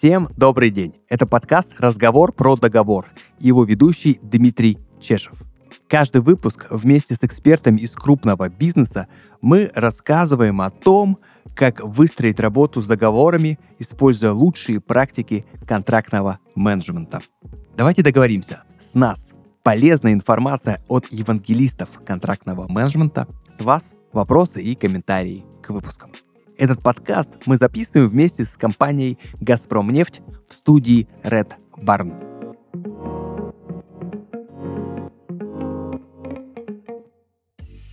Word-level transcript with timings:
Всем 0.00 0.30
добрый 0.34 0.70
день. 0.70 0.94
Это 1.10 1.26
подкаст 1.26 1.74
«Разговор 1.78 2.32
про 2.32 2.56
договор». 2.56 3.08
Его 3.38 3.64
ведущий 3.64 4.18
Дмитрий 4.22 4.78
Чешев. 4.98 5.42
Каждый 5.90 6.22
выпуск 6.22 6.68
вместе 6.70 7.14
с 7.14 7.22
экспертами 7.22 7.82
из 7.82 7.90
крупного 7.90 8.48
бизнеса 8.48 9.08
мы 9.42 9.70
рассказываем 9.74 10.62
о 10.62 10.70
том, 10.70 11.18
как 11.54 11.84
выстроить 11.84 12.40
работу 12.40 12.80
с 12.80 12.88
договорами, 12.88 13.58
используя 13.78 14.32
лучшие 14.32 14.80
практики 14.80 15.44
контрактного 15.68 16.38
менеджмента. 16.54 17.20
Давайте 17.76 18.02
договоримся. 18.02 18.62
С 18.78 18.94
нас 18.94 19.34
полезная 19.62 20.14
информация 20.14 20.82
от 20.88 21.12
евангелистов 21.12 22.00
контрактного 22.06 22.68
менеджмента. 22.68 23.28
С 23.46 23.62
вас 23.62 23.92
вопросы 24.14 24.62
и 24.62 24.74
комментарии 24.74 25.44
к 25.62 25.68
выпускам. 25.68 26.12
Этот 26.60 26.82
подкаст 26.82 27.30
мы 27.46 27.56
записываем 27.56 28.10
вместе 28.10 28.44
с 28.44 28.54
компанией 28.58 29.16
«Газпромнефть» 29.40 30.20
в 30.46 30.52
студии 30.52 31.08
Red 31.24 31.52
Barn. 31.78 32.12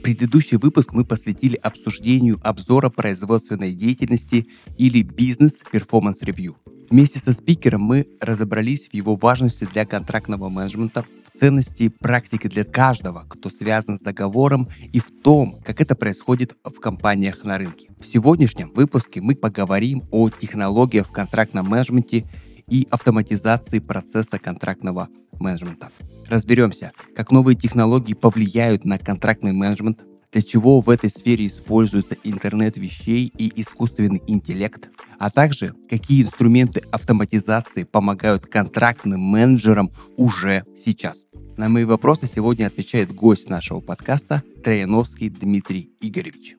Предыдущий 0.03 0.57
выпуск 0.57 0.91
мы 0.91 1.05
посвятили 1.05 1.55
обсуждению 1.55 2.39
обзора 2.43 2.89
производственной 2.89 3.73
деятельности 3.73 4.47
или 4.77 5.01
бизнес-перформанс 5.01 6.21
ревью. 6.23 6.57
Вместе 6.89 7.19
со 7.19 7.31
спикером 7.31 7.83
мы 7.83 8.05
разобрались 8.19 8.89
в 8.89 8.93
его 8.93 9.15
важности 9.15 9.65
для 9.71 9.85
контрактного 9.85 10.49
менеджмента, 10.49 11.05
ценности 11.37 11.89
практики 11.89 12.47
для 12.47 12.63
каждого, 12.63 13.25
кто 13.29 13.49
связан 13.49 13.97
с 13.97 14.01
договором, 14.01 14.69
и 14.91 14.99
в 14.99 15.11
том, 15.23 15.59
как 15.63 15.81
это 15.81 15.95
происходит 15.95 16.55
в 16.63 16.79
компаниях 16.79 17.43
на 17.43 17.57
рынке. 17.57 17.89
В 17.99 18.05
сегодняшнем 18.05 18.71
выпуске 18.73 19.21
мы 19.21 19.35
поговорим 19.35 20.03
о 20.11 20.29
технологиях 20.29 21.07
в 21.07 21.11
контрактном 21.11 21.67
менеджменте 21.67 22.25
и 22.69 22.87
автоматизации 22.89 23.79
процесса 23.79 24.39
контрактного 24.39 25.09
менеджмента. 25.39 25.91
Разберемся, 26.27 26.91
как 27.15 27.31
новые 27.31 27.55
технологии 27.55 28.13
повлияют 28.13 28.83
на 28.83 28.97
контрактный 28.97 29.53
менеджмент, 29.53 30.03
для 30.31 30.41
чего 30.41 30.81
в 30.81 30.89
этой 30.89 31.09
сфере 31.09 31.47
используется 31.47 32.15
интернет 32.23 32.77
вещей 32.77 33.31
и 33.37 33.51
искусственный 33.61 34.21
интеллект, 34.27 34.89
а 35.19 35.29
также 35.29 35.73
какие 35.89 36.23
инструменты 36.23 36.83
автоматизации 36.91 37.83
помогают 37.83 38.45
контрактным 38.45 39.21
менеджерам 39.21 39.91
уже 40.17 40.63
сейчас. 40.75 41.27
На 41.55 41.69
мои 41.69 41.85
вопросы 41.85 42.27
сегодня 42.27 42.67
отвечает 42.67 43.13
гость 43.13 43.49
нашего 43.49 43.79
подкаста 43.79 44.43
Трояновский 44.63 45.29
Дмитрий 45.29 45.91
Игоревич. 46.01 46.57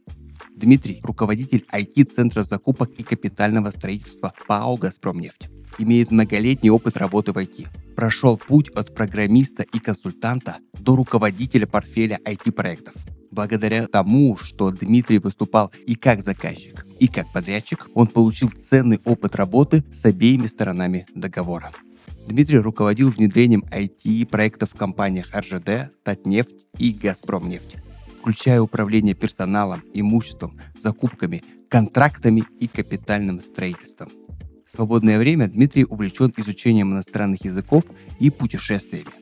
Дмитрий– 0.56 1.00
руководитель 1.04 1.64
IT-центра 1.72 2.42
закупок 2.42 2.90
и 2.98 3.04
капитального 3.04 3.70
строительства 3.70 4.32
ПАО 4.48 4.76
«Газпромнефть». 4.76 5.48
Имеет 5.78 6.10
многолетний 6.10 6.70
опыт 6.70 6.96
работы 6.96 7.32
в 7.32 7.36
IT. 7.36 7.68
Прошел 7.94 8.36
путь 8.36 8.68
от 8.70 8.92
программиста 8.92 9.62
и 9.62 9.78
консультанта 9.78 10.56
до 10.72 10.96
руководителя 10.96 11.68
портфеля 11.68 12.18
IT-проектов– 12.24 12.94
Благодаря 13.30 13.86
тому, 13.86 14.36
что 14.38 14.70
Дмитрий 14.70 15.18
выступал 15.18 15.70
и 15.86 15.94
как 15.94 16.22
заказчик, 16.22 16.86
и 16.98 17.08
как 17.08 17.30
подрядчик, 17.32 17.88
он 17.94 18.06
получил 18.06 18.50
ценный 18.50 19.00
опыт 19.04 19.34
работы 19.36 19.84
с 19.92 20.04
обеими 20.04 20.46
сторонами 20.46 21.06
договора. 21.14 21.72
Дмитрий 22.26 22.58
руководил 22.58 23.10
внедрением 23.10 23.64
IT-проектов 23.70 24.70
в 24.72 24.76
компаниях 24.76 25.34
РЖД, 25.34 25.92
Татнефть 26.02 26.66
и 26.78 26.92
Газпромнефть, 26.92 27.76
включая 28.20 28.60
управление 28.60 29.14
персоналом, 29.14 29.82
имуществом, 29.94 30.58
закупками, 30.78 31.42
контрактами 31.68 32.44
и 32.58 32.66
капитальным 32.66 33.40
строительством. 33.40 34.10
В 34.66 34.70
свободное 34.70 35.18
время 35.18 35.48
Дмитрий 35.48 35.84
увлечен 35.84 36.32
изучением 36.36 36.92
иностранных 36.92 37.44
языков 37.44 37.84
и 38.20 38.28
путешествиями. 38.28 39.17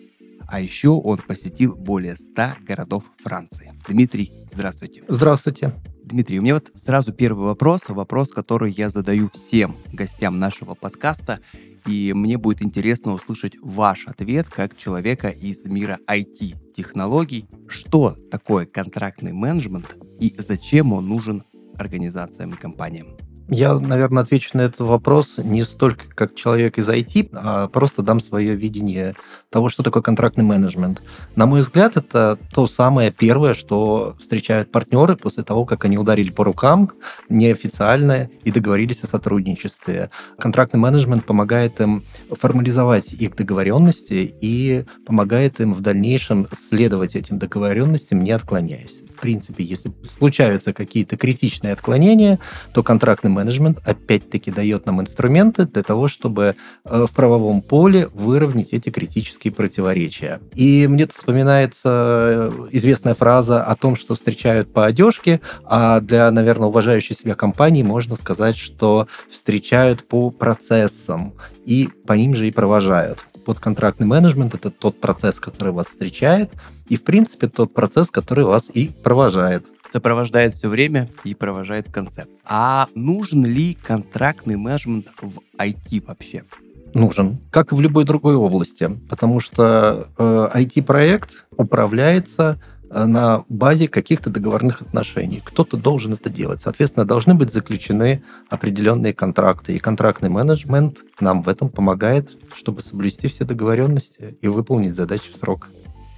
А 0.48 0.60
еще 0.60 0.90
он 0.90 1.18
посетил 1.18 1.76
более 1.76 2.16
100 2.16 2.64
городов 2.66 3.04
Франции. 3.22 3.72
Дмитрий, 3.88 4.32
здравствуйте. 4.52 5.02
Здравствуйте. 5.08 5.72
Дмитрий, 6.04 6.38
у 6.38 6.42
меня 6.42 6.54
вот 6.54 6.70
сразу 6.74 7.12
первый 7.12 7.46
вопрос, 7.46 7.80
вопрос, 7.88 8.30
который 8.30 8.72
я 8.72 8.90
задаю 8.90 9.28
всем 9.32 9.74
гостям 9.92 10.38
нашего 10.38 10.74
подкаста, 10.74 11.40
и 11.84 12.12
мне 12.14 12.38
будет 12.38 12.62
интересно 12.62 13.12
услышать 13.12 13.56
ваш 13.60 14.06
ответ 14.06 14.46
как 14.48 14.76
человека 14.76 15.28
из 15.28 15.64
мира 15.66 15.98
IT-технологий. 16.08 17.48
Что 17.66 18.16
такое 18.30 18.66
контрактный 18.66 19.32
менеджмент 19.32 19.96
и 20.20 20.32
зачем 20.38 20.92
он 20.92 21.08
нужен 21.08 21.42
организациям 21.76 22.54
и 22.54 22.56
компаниям? 22.56 23.16
Я, 23.48 23.78
наверное, 23.78 24.24
отвечу 24.24 24.50
на 24.54 24.62
этот 24.62 24.80
вопрос 24.80 25.38
не 25.38 25.62
столько 25.62 26.04
как 26.14 26.34
человек 26.34 26.78
из 26.78 26.88
IT, 26.88 27.30
а 27.32 27.68
просто 27.68 28.02
дам 28.02 28.18
свое 28.18 28.56
видение 28.56 29.14
того, 29.50 29.68
что 29.68 29.84
такое 29.84 30.02
контрактный 30.02 30.42
менеджмент. 30.42 31.00
На 31.36 31.46
мой 31.46 31.60
взгляд, 31.60 31.96
это 31.96 32.38
то 32.52 32.66
самое 32.66 33.12
первое, 33.12 33.54
что 33.54 34.16
встречают 34.18 34.72
партнеры 34.72 35.16
после 35.16 35.44
того, 35.44 35.64
как 35.64 35.84
они 35.84 35.96
ударили 35.96 36.30
по 36.30 36.42
рукам 36.42 36.90
неофициально 37.28 38.28
и 38.42 38.50
договорились 38.50 39.04
о 39.04 39.06
сотрудничестве. 39.06 40.10
Контрактный 40.38 40.80
менеджмент 40.80 41.24
помогает 41.24 41.80
им 41.80 42.04
формализовать 42.30 43.12
их 43.12 43.36
договоренности 43.36 44.34
и 44.40 44.84
помогает 45.06 45.60
им 45.60 45.72
в 45.72 45.80
дальнейшем 45.82 46.48
следовать 46.52 47.14
этим 47.14 47.38
договоренностям, 47.38 48.24
не 48.24 48.32
отклоняясь 48.32 49.05
в 49.16 49.20
принципе, 49.20 49.64
если 49.64 49.92
случаются 50.18 50.72
какие-то 50.72 51.16
критичные 51.16 51.72
отклонения, 51.72 52.38
то 52.72 52.82
контрактный 52.82 53.30
менеджмент 53.30 53.78
опять-таки 53.84 54.50
дает 54.50 54.86
нам 54.86 55.00
инструменты 55.00 55.66
для 55.66 55.82
того, 55.82 56.08
чтобы 56.08 56.56
э, 56.84 57.06
в 57.06 57.14
правовом 57.14 57.62
поле 57.62 58.08
выровнять 58.12 58.72
эти 58.72 58.90
критические 58.90 59.52
противоречия. 59.52 60.40
И 60.54 60.86
мне 60.86 61.06
вспоминается 61.06 62.50
э, 62.52 62.68
известная 62.72 63.14
фраза 63.14 63.64
о 63.64 63.74
том, 63.74 63.96
что 63.96 64.14
встречают 64.14 64.72
по 64.72 64.84
одежке, 64.84 65.40
а 65.64 66.00
для, 66.00 66.30
наверное, 66.30 66.68
уважающей 66.68 67.16
себя 67.16 67.34
компании 67.34 67.82
можно 67.82 68.16
сказать, 68.16 68.56
что 68.56 69.08
встречают 69.30 70.06
по 70.06 70.30
процессам 70.30 71.34
и 71.64 71.88
по 72.06 72.12
ним 72.12 72.34
же 72.34 72.48
и 72.48 72.50
провожают 72.50 73.24
контрактный 73.54 74.06
менеджмент– 74.06 74.54
это 74.56 74.70
тот 74.70 75.00
процесс, 75.00 75.40
который 75.40 75.72
вас 75.72 75.86
встречает, 75.86 76.50
и, 76.88 76.96
в 76.96 77.04
принципе, 77.04 77.48
тот 77.48 77.72
процесс, 77.72 78.10
который 78.10 78.44
вас 78.44 78.66
и 78.72 78.88
провожает. 78.88 79.64
Сопровождает 79.92 80.52
все 80.52 80.68
время 80.68 81.08
и 81.24 81.34
провожает 81.34 81.88
в 81.88 81.92
конце. 81.92 82.24
А 82.44 82.88
нужен 82.94 83.44
ли 83.44 83.74
контрактный 83.74 84.56
менеджмент 84.56 85.06
в 85.20 85.38
IT 85.58 86.04
вообще? 86.06 86.44
Нужен, 86.92 87.38
как 87.50 87.72
и 87.72 87.74
в 87.74 87.80
любой 87.80 88.04
другой 88.04 88.36
области, 88.36 88.90
потому 89.08 89.38
что 89.38 90.08
э, 90.18 90.48
IT-проект 90.54 91.46
управляется 91.56 92.60
на 92.90 93.44
базе 93.48 93.88
каких-то 93.88 94.30
договорных 94.30 94.82
отношений. 94.82 95.42
Кто-то 95.44 95.76
должен 95.76 96.12
это 96.12 96.30
делать. 96.30 96.60
Соответственно, 96.60 97.04
должны 97.04 97.34
быть 97.34 97.52
заключены 97.52 98.22
определенные 98.48 99.12
контракты. 99.12 99.76
И 99.76 99.78
контрактный 99.78 100.28
менеджмент 100.28 100.98
нам 101.20 101.42
в 101.42 101.48
этом 101.48 101.68
помогает, 101.68 102.36
чтобы 102.54 102.80
соблюсти 102.80 103.28
все 103.28 103.44
договоренности 103.44 104.36
и 104.40 104.48
выполнить 104.48 104.94
задачи 104.94 105.32
в 105.32 105.36
срок. 105.36 105.68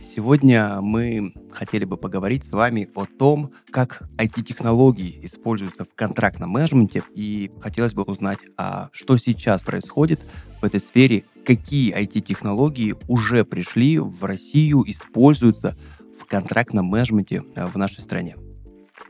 Сегодня 0.01 0.81
мы 0.81 1.35
хотели 1.51 1.85
бы 1.85 1.97
поговорить 1.97 2.45
с 2.45 2.53
вами 2.53 2.89
о 2.95 3.05
том, 3.05 3.51
как 3.71 4.05
IT-технологии 4.17 5.19
используются 5.23 5.85
в 5.85 5.95
контрактном 5.95 6.51
менеджменте, 6.51 7.03
и 7.15 7.51
хотелось 7.61 7.95
бы 7.95 8.05
узнать, 8.05 8.39
а 8.57 8.89
что 8.93 9.19
сейчас 9.19 9.65
происходит 9.65 10.21
в 10.63 10.65
этой 10.65 10.81
сфере, 10.81 11.25
какие 11.45 11.95
IT-технологии 11.95 12.95
уже 13.09 13.45
пришли 13.45 13.99
в 13.99 14.25
Россию, 14.25 14.85
используются 14.87 15.77
контрактном 16.29 16.87
менеджменте 16.87 17.43
э, 17.55 17.67
в 17.67 17.77
нашей 17.77 18.03
стране? 18.03 18.37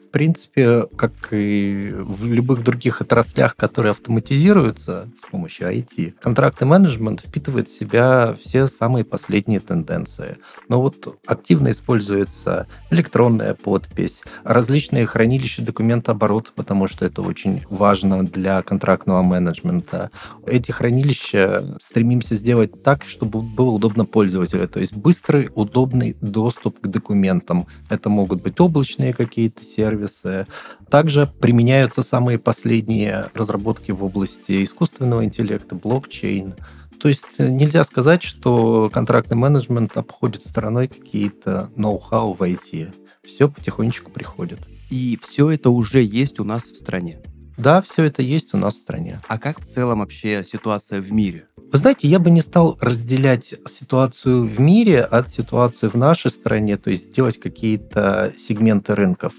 В 0.09 0.11
принципе, 0.11 0.87
как 0.97 1.13
и 1.33 1.91
в 1.93 2.25
любых 2.25 2.65
других 2.65 3.03
отраслях, 3.03 3.55
которые 3.57 3.91
автоматизируются 3.91 5.07
с 5.23 5.31
помощью 5.31 5.71
IT, 5.71 6.15
контрактный 6.23 6.67
менеджмент 6.67 7.21
впитывает 7.21 7.69
в 7.69 7.79
себя 7.79 8.35
все 8.43 8.69
самые 8.69 9.05
последние 9.05 9.61
тенденции. 9.61 10.39
Но 10.69 10.81
вот 10.81 11.19
активно 11.27 11.73
используется 11.73 12.67
электронная 12.89 13.53
подпись, 13.53 14.23
различные 14.45 15.05
хранилища 15.05 15.61
документооборота, 15.61 16.53
потому 16.55 16.89
что 16.89 17.05
это 17.05 17.21
очень 17.21 17.63
важно 17.69 18.25
для 18.25 18.63
контрактного 18.63 19.21
менеджмента. 19.21 20.11
Эти 20.47 20.71
хранилища 20.71 21.77
стремимся 21.83 22.35
сделать 22.35 22.83
так, 22.83 23.05
чтобы 23.05 23.43
было 23.43 23.73
удобно 23.73 24.07
пользователю, 24.07 24.69
то 24.69 24.81
есть 24.81 24.95
быстрый, 24.95 25.51
удобный 25.55 26.17
доступ 26.23 26.81
к 26.81 26.87
документам. 26.87 27.67
Это 27.91 28.09
могут 28.09 28.41
быть 28.43 28.59
облачные 28.59 29.13
какие-то 29.13 29.63
сервисы, 29.65 29.98
сервисы. 29.99 30.47
Также 30.91 31.27
применяются 31.27 32.03
самые 32.03 32.39
последние 32.39 33.29
разработки 33.35 33.93
в 33.93 34.05
области 34.05 34.65
искусственного 34.65 35.25
интеллекта, 35.25 35.75
блокчейн. 35.75 36.55
То 37.00 37.09
есть 37.09 37.25
э, 37.39 37.49
нельзя 37.49 37.85
сказать, 37.85 38.23
что 38.23 38.91
контрактный 38.93 39.37
менеджмент 39.37 39.97
обходит 39.97 40.45
стороной 40.45 40.89
какие-то 40.89 41.71
ноу-хау 41.77 42.35
в 42.35 42.43
IT. 42.43 42.95
Все 43.25 43.49
потихонечку 43.49 44.11
приходит. 44.11 44.61
И 44.91 45.19
все 45.23 45.50
это 45.50 45.71
уже 45.71 46.03
есть 46.03 46.41
у 46.41 46.45
нас 46.45 46.62
в 46.65 46.77
стране. 46.77 47.21
Да, 47.56 47.83
все 47.83 48.05
это 48.05 48.23
есть 48.23 48.55
у 48.55 48.56
нас 48.56 48.75
в 48.75 48.79
стране. 48.79 49.21
А 49.29 49.39
как 49.39 49.61
в 49.61 49.67
целом 49.67 49.99
вообще 49.99 50.45
ситуация 50.45 51.00
в 51.00 51.12
мире? 51.12 51.49
Вы 51.71 51.77
знаете, 51.77 52.09
я 52.09 52.19
бы 52.19 52.31
не 52.31 52.41
стал 52.41 52.79
разделять 52.81 53.55
ситуацию 53.69 54.47
в 54.47 54.59
мире 54.59 55.03
от 55.03 55.29
ситуации 55.29 55.89
в 55.89 55.97
нашей 55.97 56.31
стране, 56.31 56.79
то 56.79 56.89
есть 56.89 57.12
делать 57.12 57.39
какие-то 57.39 58.33
сегменты 58.39 58.95
рынков. 58.95 59.35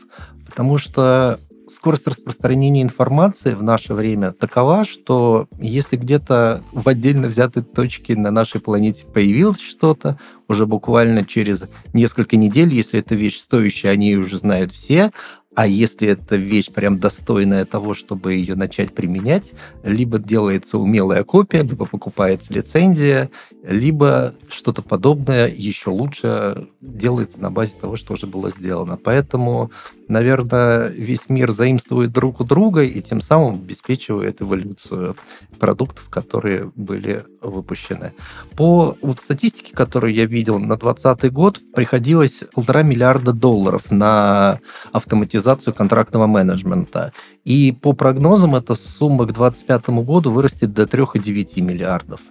Потому 0.50 0.78
что 0.78 1.40
скорость 1.70 2.08
распространения 2.08 2.82
информации 2.82 3.54
в 3.54 3.62
наше 3.62 3.94
время 3.94 4.32
такова, 4.32 4.84
что 4.84 5.48
если 5.60 5.96
где-то 5.96 6.64
в 6.72 6.90
отдельно 6.90 7.28
взятой 7.28 7.64
точке 7.64 8.16
на 8.16 8.32
нашей 8.32 8.60
планете 8.60 9.06
появилось 9.06 9.60
что-то, 9.60 10.18
уже 10.48 10.66
буквально 10.66 11.26
через 11.26 11.66
несколько 11.94 12.36
недель, 12.38 12.74
если 12.74 13.00
эта 13.00 13.14
вещь 13.14 13.40
стоящая, 13.40 13.92
они 13.92 14.16
уже 14.18 14.40
знают 14.40 14.72
все, 14.72 15.12
а 15.56 15.68
если 15.68 16.08
эта 16.08 16.36
вещь 16.36 16.72
прям 16.72 17.00
достойная 17.00 17.66
того, 17.66 17.94
чтобы 17.94 18.34
ее 18.34 18.56
начать 18.56 18.94
применять, 18.94 19.54
либо 19.84 20.18
делается 20.18 20.78
умелая 20.78 21.24
копия, 21.24 21.64
либо 21.64 21.86
покупается 21.86 22.54
лицензия, 22.54 23.30
либо 23.64 24.36
что-то 24.48 24.82
подобное 24.82 25.48
еще 25.48 25.90
лучше 25.90 26.70
делается 26.82 27.42
на 27.42 27.52
базе 27.52 27.74
того, 27.80 27.98
что 27.98 28.14
уже 28.14 28.26
было 28.26 28.50
сделано. 28.50 28.96
Поэтому, 28.96 29.72
наверное, 30.10 30.90
весь 30.90 31.30
мир 31.30 31.52
заимствует 31.52 32.12
друг 32.12 32.42
у 32.42 32.44
друга 32.44 32.84
и 32.84 33.02
тем 33.02 33.22
самым 33.22 33.56
обеспечивает 33.56 34.42
эволюцию 34.42 35.16
продуктов, 35.60 36.10
которые 36.10 36.72
были 36.76 37.26
выпущены. 37.42 38.14
По 38.56 38.98
вот 39.02 39.22
статистике, 39.22 39.74
которую 39.74 40.14
я 40.14 40.26
видел, 40.26 40.60
на 40.60 40.76
2020 40.76 41.32
год 41.32 41.62
приходилось 41.74 42.44
полтора 42.54 42.84
миллиарда 42.84 43.32
долларов 43.32 43.92
на 43.92 44.60
автоматизацию 44.92 45.74
контрактного 45.74 46.28
менеджмента. 46.28 47.14
И 47.50 47.72
по 47.72 47.94
прогнозам 47.94 48.56
эта 48.56 48.76
сумма 48.76 49.26
к 49.26 49.34
2025 49.34 49.90
году 50.06 50.30
вырастет 50.30 50.72
до 50.72 50.84
3,9 50.84 51.62
миллиардов. 51.62 52.22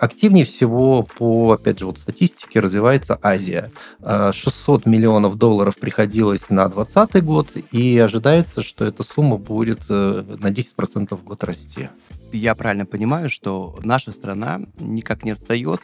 Активнее 0.00 0.44
всего 0.44 1.04
по, 1.04 1.52
опять 1.52 1.78
же, 1.78 1.86
вот 1.86 1.98
статистике 1.98 2.58
развивается 2.58 3.16
Азия. 3.22 3.70
600 4.02 4.86
миллионов 4.86 5.36
долларов 5.36 5.76
приходилось 5.76 6.50
на 6.50 6.68
2020 6.68 7.24
год, 7.24 7.50
и 7.70 7.98
ожидается, 7.98 8.64
что 8.64 8.84
эта 8.84 9.04
сумма 9.04 9.36
будет 9.36 9.82
э, 9.88 10.24
на 10.40 10.50
10% 10.50 11.16
в 11.16 11.22
год 11.22 11.44
расти 11.44 11.88
я 12.32 12.56
правильно 12.56 12.84
понимаю, 12.84 13.30
что 13.30 13.78
наша 13.82 14.10
страна 14.10 14.60
никак 14.80 15.24
не 15.24 15.30
отстает, 15.30 15.82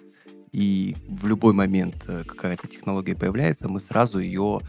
и 0.52 0.96
в 1.08 1.26
любой 1.28 1.52
момент 1.52 2.04
э, 2.08 2.24
какая-то 2.24 2.66
технология 2.66 3.14
появляется, 3.14 3.68
мы 3.68 3.78
сразу 3.78 4.18
ее 4.18 4.60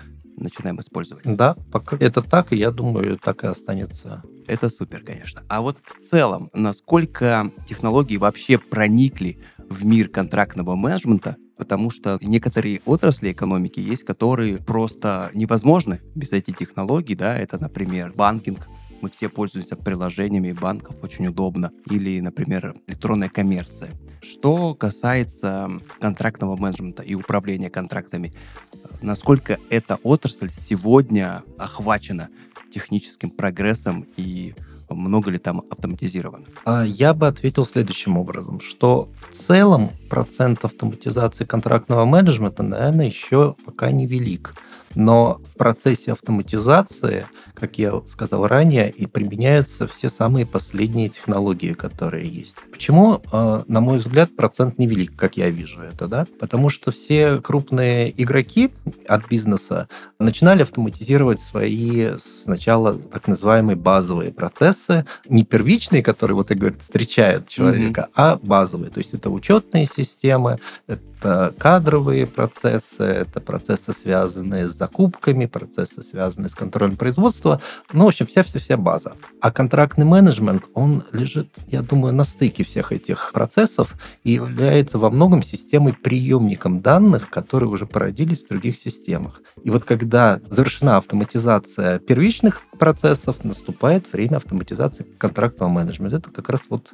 начинаем 0.41 0.79
использовать. 0.79 1.23
Да, 1.25 1.55
пока 1.71 1.97
это 1.97 2.21
так, 2.21 2.53
и 2.53 2.57
я 2.57 2.71
думаю, 2.71 3.17
так 3.17 3.43
и 3.43 3.47
останется. 3.47 4.23
Это 4.47 4.69
супер, 4.69 5.03
конечно. 5.03 5.43
А 5.47 5.61
вот 5.61 5.77
в 5.83 5.99
целом, 5.99 6.49
насколько 6.53 7.51
технологии 7.67 8.17
вообще 8.17 8.57
проникли 8.57 9.39
в 9.69 9.85
мир 9.85 10.09
контрактного 10.09 10.75
менеджмента, 10.75 11.37
потому 11.57 11.91
что 11.91 12.17
некоторые 12.21 12.81
отрасли 12.85 13.31
экономики 13.31 13.79
есть, 13.79 14.03
которые 14.03 14.57
просто 14.57 15.29
невозможны 15.33 16.01
без 16.15 16.31
этих 16.31 16.57
технологий, 16.57 17.15
да, 17.15 17.37
это, 17.37 17.61
например, 17.61 18.13
банкинг, 18.15 18.67
мы 19.01 19.09
все 19.09 19.29
пользуемся 19.29 19.75
приложениями 19.75 20.51
банков, 20.51 20.95
очень 21.01 21.27
удобно. 21.27 21.71
Или, 21.89 22.19
например, 22.19 22.75
электронная 22.87 23.29
коммерция. 23.29 23.91
Что 24.21 24.75
касается 24.75 25.69
контрактного 25.99 26.55
менеджмента 26.55 27.01
и 27.01 27.15
управления 27.15 27.69
контрактами, 27.69 28.33
насколько 29.01 29.57
эта 29.69 29.95
отрасль 30.03 30.51
сегодня 30.51 31.43
охвачена 31.57 32.29
техническим 32.71 33.31
прогрессом 33.31 34.05
и 34.17 34.53
много 34.89 35.31
ли 35.31 35.37
там 35.37 35.63
автоматизировано? 35.69 36.45
А 36.65 36.83
я 36.83 37.13
бы 37.13 37.27
ответил 37.27 37.65
следующим 37.65 38.17
образом, 38.17 38.59
что 38.59 39.09
в 39.29 39.35
целом 39.35 39.91
процент 40.09 40.63
автоматизации 40.65 41.45
контрактного 41.45 42.05
менеджмента, 42.05 42.63
наверное, 42.63 43.07
еще 43.07 43.55
пока 43.65 43.91
не 43.91 44.05
велик. 44.05 44.55
Но 44.95 45.41
в 45.53 45.57
процессе 45.57 46.11
автоматизации, 46.13 47.25
как 47.53 47.77
я 47.77 48.01
сказал 48.05 48.47
ранее, 48.47 48.89
и 48.89 49.05
применяются 49.05 49.87
все 49.87 50.09
самые 50.09 50.45
последние 50.45 51.09
технологии, 51.09 51.73
которые 51.73 52.27
есть. 52.27 52.57
Почему, 52.71 53.21
э, 53.31 53.63
на 53.67 53.81
мой 53.81 53.99
взгляд, 53.99 54.35
процент 54.35 54.77
невелик, 54.77 55.15
как 55.15 55.37
я 55.37 55.49
вижу 55.49 55.81
это, 55.81 56.07
да? 56.07 56.25
Потому 56.39 56.69
что 56.69 56.91
все 56.91 57.39
крупные 57.41 58.13
игроки 58.21 58.71
от 59.07 59.27
бизнеса 59.27 59.87
начинали 60.19 60.63
автоматизировать 60.63 61.39
свои 61.39 62.09
сначала 62.19 62.93
так 62.93 63.27
называемые 63.27 63.75
базовые 63.75 64.31
процессы, 64.31 65.05
не 65.27 65.43
первичные, 65.43 66.03
которые, 66.03 66.35
вот 66.35 66.49
я 66.49 66.55
говорю, 66.55 66.77
встречают 66.79 67.47
человека, 67.47 68.01
mm-hmm. 68.01 68.13
а 68.15 68.35
базовые. 68.37 68.91
То 68.91 68.99
есть 68.99 69.13
это 69.13 69.29
учетные 69.29 69.85
системы, 69.85 70.59
это 70.87 71.53
кадровые 71.57 72.25
процессы, 72.25 73.03
это 73.03 73.39
процессы, 73.39 73.93
связанные 73.93 74.67
с 74.67 74.73
закупками, 74.73 75.45
процессы, 75.45 76.01
связанные 76.01 76.49
с 76.49 76.55
контролем 76.55 76.95
производства. 76.95 77.61
Ну, 77.93 78.05
в 78.05 78.07
общем, 78.07 78.25
вся-вся-вся 78.25 78.77
база. 78.77 79.13
А 79.39 79.51
контрактный 79.51 80.05
менеджмент, 80.05 80.63
он 80.73 81.03
лежит, 81.11 81.49
я 81.67 81.81
думаю, 81.81 82.13
на 82.13 82.23
стыке 82.23 82.63
всех 82.63 82.91
этих 82.91 83.31
процессов 83.33 83.95
и 84.23 84.31
является 84.33 84.97
во 84.97 85.09
многом 85.09 85.43
системой 85.43 85.93
приемником 85.93 86.81
данных, 86.81 87.29
которые 87.29 87.69
уже 87.69 87.85
породились 87.85 88.43
в 88.43 88.47
других 88.47 88.77
системах. 88.81 89.41
И 89.63 89.69
вот 89.69 89.85
когда 89.85 90.39
завершена 90.49 90.97
автоматизация 90.97 91.99
первичных 91.99 92.61
процессов, 92.77 93.43
наступает 93.43 94.11
время 94.11 94.37
автоматизации 94.37 95.03
контрактного 95.03 95.69
менеджмента. 95.69 96.17
Это 96.17 96.31
как 96.31 96.49
раз 96.49 96.61
вот 96.69 96.93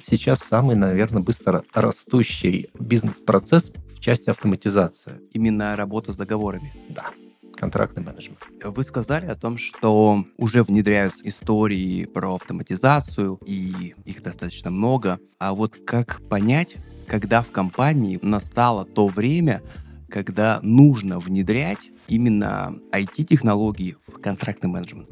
сейчас 0.00 0.40
самый, 0.40 0.76
наверное, 0.76 1.22
быстро 1.22 1.64
растущий 1.72 2.70
бизнес-процесс 2.78 3.72
в 3.94 4.00
части 4.00 4.30
автоматизации. 4.30 5.20
Именно 5.32 5.76
работа 5.76 6.12
с 6.12 6.16
договорами. 6.16 6.72
Да 6.88 7.06
контрактный 7.62 8.02
менеджмент. 8.02 8.40
Вы 8.64 8.82
сказали 8.82 9.26
о 9.26 9.36
том, 9.36 9.56
что 9.56 10.24
уже 10.36 10.64
внедряются 10.64 11.22
истории 11.28 12.06
про 12.06 12.34
автоматизацию, 12.34 13.38
и 13.46 13.94
их 14.04 14.20
достаточно 14.20 14.72
много. 14.72 15.20
А 15.38 15.54
вот 15.54 15.78
как 15.86 16.20
понять, 16.28 16.74
когда 17.06 17.40
в 17.40 17.52
компании 17.52 18.18
настало 18.20 18.84
то 18.84 19.06
время, 19.06 19.62
когда 20.12 20.60
нужно 20.62 21.18
внедрять 21.18 21.90
именно 22.06 22.74
IT-технологии 22.92 23.96
в 24.06 24.20
контрактный 24.20 24.68
менеджмент? 24.68 25.08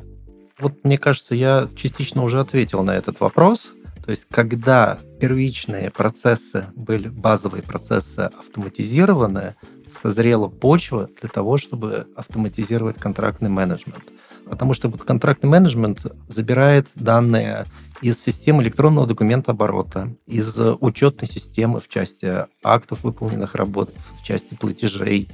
Вот 0.59 0.85
мне 0.85 0.99
кажется, 0.99 1.35
я 1.35 1.69
частично 1.75 2.23
уже 2.23 2.39
ответил 2.39 2.83
на 2.83 2.95
этот 2.95 3.19
вопрос. 3.21 3.73
То 4.05 4.11
есть, 4.11 4.27
когда 4.31 4.99
первичные 5.21 5.91
процессы 5.91 6.67
были, 6.75 7.09
базовые 7.09 7.63
процессы 7.63 8.21
автоматизированы, 8.21 9.57
созрела 9.87 10.49
почва 10.49 11.09
для 11.21 11.29
того, 11.29 11.59
чтобы 11.59 12.07
автоматизировать 12.17 12.97
контрактный 12.97 13.49
менеджмент. 13.51 14.05
Потому 14.51 14.75
что 14.75 14.89
вот 14.89 15.05
контрактный 15.05 15.49
менеджмент 15.49 16.05
забирает 16.29 16.89
данные 16.97 17.67
из 18.03 18.21
системы 18.21 18.65
электронного 18.65 19.07
документа 19.07 19.53
оборота, 19.53 20.15
из 20.27 20.59
учетной 20.81 21.29
системы 21.29 21.81
в 21.81 21.89
части 21.89 22.47
актов 22.63 23.05
выполненных 23.05 23.55
работ, 23.55 23.91
в 24.21 24.25
части 24.25 24.55
платежей. 24.55 25.29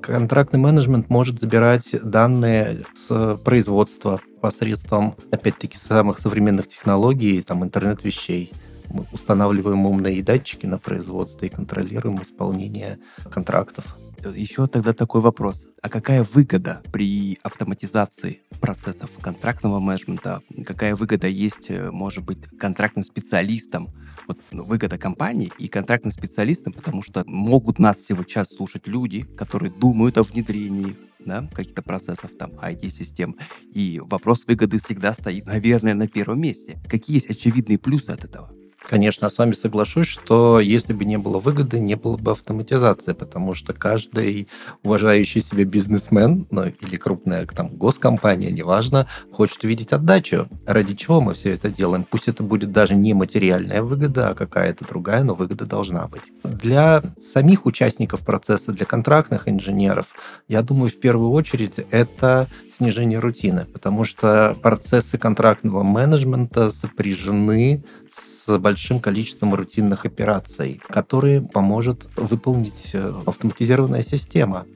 Контрактный 0.00 0.58
менеджмент 0.58 1.10
может 1.10 1.38
забирать 1.38 1.94
данные 2.02 2.86
с 2.94 3.36
производства 3.44 4.20
посредством, 4.40 5.16
опять-таки, 5.30 5.76
самых 5.76 6.18
современных 6.18 6.66
технологий, 6.66 7.42
там, 7.42 7.62
интернет 7.62 8.02
вещей. 8.02 8.50
Мы 8.88 9.06
устанавливаем 9.12 9.84
умные 9.84 10.22
датчики 10.22 10.64
на 10.64 10.78
производстве 10.78 11.48
и 11.48 11.52
контролируем 11.52 12.22
исполнение 12.22 12.98
контрактов. 13.30 13.96
Еще 14.24 14.66
тогда 14.68 14.92
такой 14.92 15.20
вопрос. 15.20 15.66
А 15.82 15.88
какая 15.88 16.22
выгода 16.22 16.82
при 16.92 17.38
автоматизации 17.42 18.40
процессов 18.60 19.10
контрактного 19.20 19.80
менеджмента? 19.80 20.42
Какая 20.64 20.94
выгода 20.94 21.26
есть, 21.26 21.70
э, 21.70 21.90
может 21.90 22.24
быть, 22.24 22.38
контрактным 22.58 23.04
специалистам? 23.04 23.90
Вот 24.28 24.38
ну, 24.52 24.64
выгода 24.64 24.98
компании 24.98 25.50
и 25.58 25.66
контрактным 25.66 26.12
специалистам, 26.12 26.72
потому 26.72 27.02
что 27.02 27.24
могут 27.26 27.80
нас 27.80 28.00
сейчас 28.00 28.50
слушать 28.50 28.86
люди, 28.86 29.22
которые 29.22 29.72
думают 29.72 30.16
о 30.18 30.22
внедрении 30.22 30.96
да, 31.18 31.48
каких-то 31.52 31.82
процессов, 31.82 32.30
там, 32.38 32.52
IT-систем. 32.60 33.36
И 33.74 34.00
вопрос 34.04 34.46
выгоды 34.46 34.78
всегда 34.78 35.14
стоит, 35.14 35.46
наверное, 35.46 35.94
на 35.94 36.06
первом 36.06 36.40
месте. 36.40 36.80
Какие 36.88 37.16
есть 37.16 37.30
очевидные 37.30 37.78
плюсы 37.78 38.10
от 38.10 38.24
этого? 38.24 38.52
Конечно, 38.92 39.30
с 39.30 39.38
вами 39.38 39.54
соглашусь, 39.54 40.06
что 40.06 40.60
если 40.60 40.92
бы 40.92 41.06
не 41.06 41.16
было 41.16 41.38
выгоды, 41.38 41.80
не 41.80 41.94
было 41.94 42.18
бы 42.18 42.32
автоматизации, 42.32 43.14
потому 43.14 43.54
что 43.54 43.72
каждый 43.72 44.48
уважающий 44.82 45.40
себя 45.40 45.64
бизнесмен, 45.64 46.46
ну 46.50 46.66
или 46.66 46.96
крупная 46.98 47.46
там 47.46 47.70
госкомпания, 47.70 48.50
неважно, 48.50 49.06
хочет 49.32 49.64
увидеть 49.64 49.94
отдачу. 49.94 50.46
Ради 50.66 50.94
чего 50.94 51.22
мы 51.22 51.32
все 51.32 51.54
это 51.54 51.70
делаем? 51.70 52.04
Пусть 52.04 52.28
это 52.28 52.42
будет 52.42 52.70
даже 52.70 52.94
не 52.94 53.14
материальная 53.14 53.80
выгода, 53.80 54.28
а 54.28 54.34
какая-то 54.34 54.84
другая, 54.84 55.24
но 55.24 55.32
выгода 55.32 55.64
должна 55.64 56.06
быть. 56.06 56.30
Для 56.44 57.00
самих 57.18 57.64
участников 57.64 58.20
процесса, 58.20 58.72
для 58.72 58.84
контрактных 58.84 59.48
инженеров, 59.48 60.08
я 60.48 60.60
думаю, 60.60 60.90
в 60.90 61.00
первую 61.00 61.30
очередь 61.30 61.76
это 61.90 62.46
снижение 62.70 63.20
рутины, 63.20 63.64
потому 63.72 64.04
что 64.04 64.54
процессы 64.60 65.16
контрактного 65.16 65.82
менеджмента 65.82 66.70
сопряжены 66.70 67.82
с 68.12 68.58
большим 68.58 69.00
количеством 69.00 69.54
рутинных 69.54 70.04
операций, 70.04 70.80
которые 70.88 71.40
поможет 71.40 72.08
выполнить 72.16 72.90
э, 72.92 73.14
автоматизированная 73.26 74.02
система. 74.02 74.66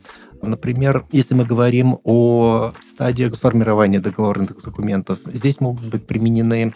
Например, 0.43 1.07
если 1.12 1.35
мы 1.35 1.45
говорим 1.45 1.99
о 2.05 2.73
стадиях 2.81 3.38
формирования 3.38 4.00
договорных 4.00 4.62
документов, 4.62 5.19
здесь 5.26 5.61
могут 5.61 5.87
быть 5.87 6.07
применены 6.07 6.75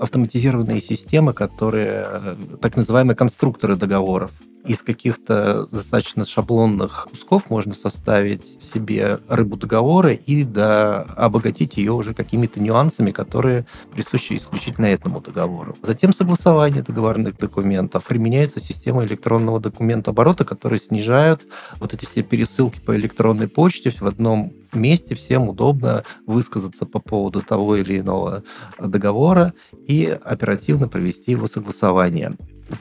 автоматизированные 0.00 0.80
системы, 0.80 1.32
которые 1.32 2.06
э, 2.06 2.36
так 2.60 2.76
называемые 2.76 3.16
конструкторы 3.16 3.76
договоров 3.76 4.30
из 4.64 4.82
каких-то 4.82 5.66
достаточно 5.66 6.24
шаблонных 6.24 7.08
кусков 7.10 7.48
можно 7.50 7.74
составить 7.74 8.62
себе 8.62 9.18
рыбу 9.28 9.56
договора 9.56 10.12
и 10.12 10.44
да, 10.44 11.02
обогатить 11.16 11.76
ее 11.76 11.92
уже 11.92 12.12
какими-то 12.14 12.60
нюансами, 12.60 13.10
которые 13.10 13.66
присущи 13.92 14.36
исключительно 14.36 14.86
этому 14.86 15.20
договору. 15.20 15.76
Затем 15.82 16.12
согласование 16.12 16.82
договорных 16.82 17.38
документов. 17.38 18.04
Применяется 18.04 18.60
система 18.60 19.04
электронного 19.04 19.60
документа 19.60 20.10
оборота, 20.10 20.44
которые 20.44 20.78
снижают 20.78 21.46
вот 21.76 21.94
эти 21.94 22.04
все 22.04 22.22
пересылки 22.22 22.80
по 22.80 22.94
электронной 22.96 23.48
почте 23.48 23.90
в 23.90 24.06
одном 24.06 24.52
месте 24.76 25.14
всем 25.14 25.48
удобно 25.48 26.04
высказаться 26.26 26.86
по 26.86 27.00
поводу 27.00 27.42
того 27.42 27.76
или 27.76 28.00
иного 28.00 28.44
договора 28.78 29.54
и 29.86 30.06
оперативно 30.06 30.88
провести 30.88 31.32
его 31.32 31.46
согласование 31.46 32.36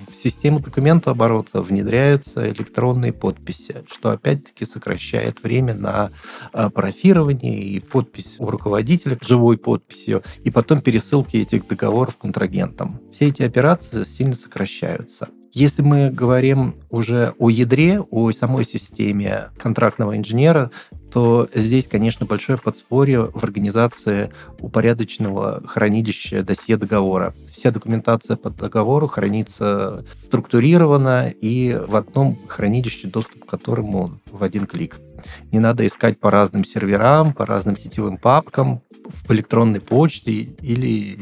в 0.09 0.15
систему 0.15 0.59
документооборота 0.59 1.61
внедряются 1.61 2.49
электронные 2.49 3.13
подписи, 3.13 3.83
что 3.87 4.11
опять-таки 4.11 4.65
сокращает 4.65 5.41
время 5.43 5.73
на 5.73 6.11
а, 6.53 6.69
парафирование 6.69 7.59
и 7.59 7.79
подпись 7.79 8.35
у 8.39 8.49
руководителя 8.49 9.17
живой 9.21 9.57
подписью, 9.57 10.23
и 10.43 10.51
потом 10.51 10.81
пересылки 10.81 11.37
этих 11.37 11.67
договоров 11.67 12.17
контрагентам. 12.17 13.01
Все 13.11 13.27
эти 13.27 13.43
операции 13.43 14.03
сильно 14.03 14.33
сокращаются. 14.33 15.29
Если 15.51 15.81
мы 15.81 16.11
говорим 16.11 16.75
уже 16.89 17.33
о 17.39 17.49
ядре, 17.49 17.99
о 17.99 18.31
самой 18.31 18.65
системе 18.65 19.49
контрактного 19.57 20.15
инженера, 20.15 20.69
то 21.11 21.49
здесь, 21.55 21.87
конечно, 21.87 22.25
большое 22.25 22.59
подспорье 22.59 23.31
в 23.33 23.43
организации 23.43 24.31
упорядоченного 24.59 25.63
хранилища 25.65 26.43
досье 26.43 26.77
договора. 26.77 27.33
Вся 27.51 27.71
документация 27.71 28.37
по 28.37 28.51
договору 28.51 29.07
хранится 29.07 30.05
структурированно 30.13 31.29
и 31.29 31.79
в 31.87 31.95
одном 31.95 32.37
хранилище, 32.47 33.07
доступ 33.07 33.45
к 33.45 33.49
которому 33.49 34.19
в 34.31 34.43
один 34.43 34.67
клик. 34.67 34.97
Не 35.51 35.59
надо 35.59 35.85
искать 35.85 36.19
по 36.19 36.29
разным 36.29 36.63
серверам, 36.63 37.33
по 37.33 37.45
разным 37.45 37.75
сетевым 37.75 38.17
папкам, 38.17 38.81
в 39.09 39.31
электронной 39.31 39.81
почте 39.81 40.31
или 40.31 41.17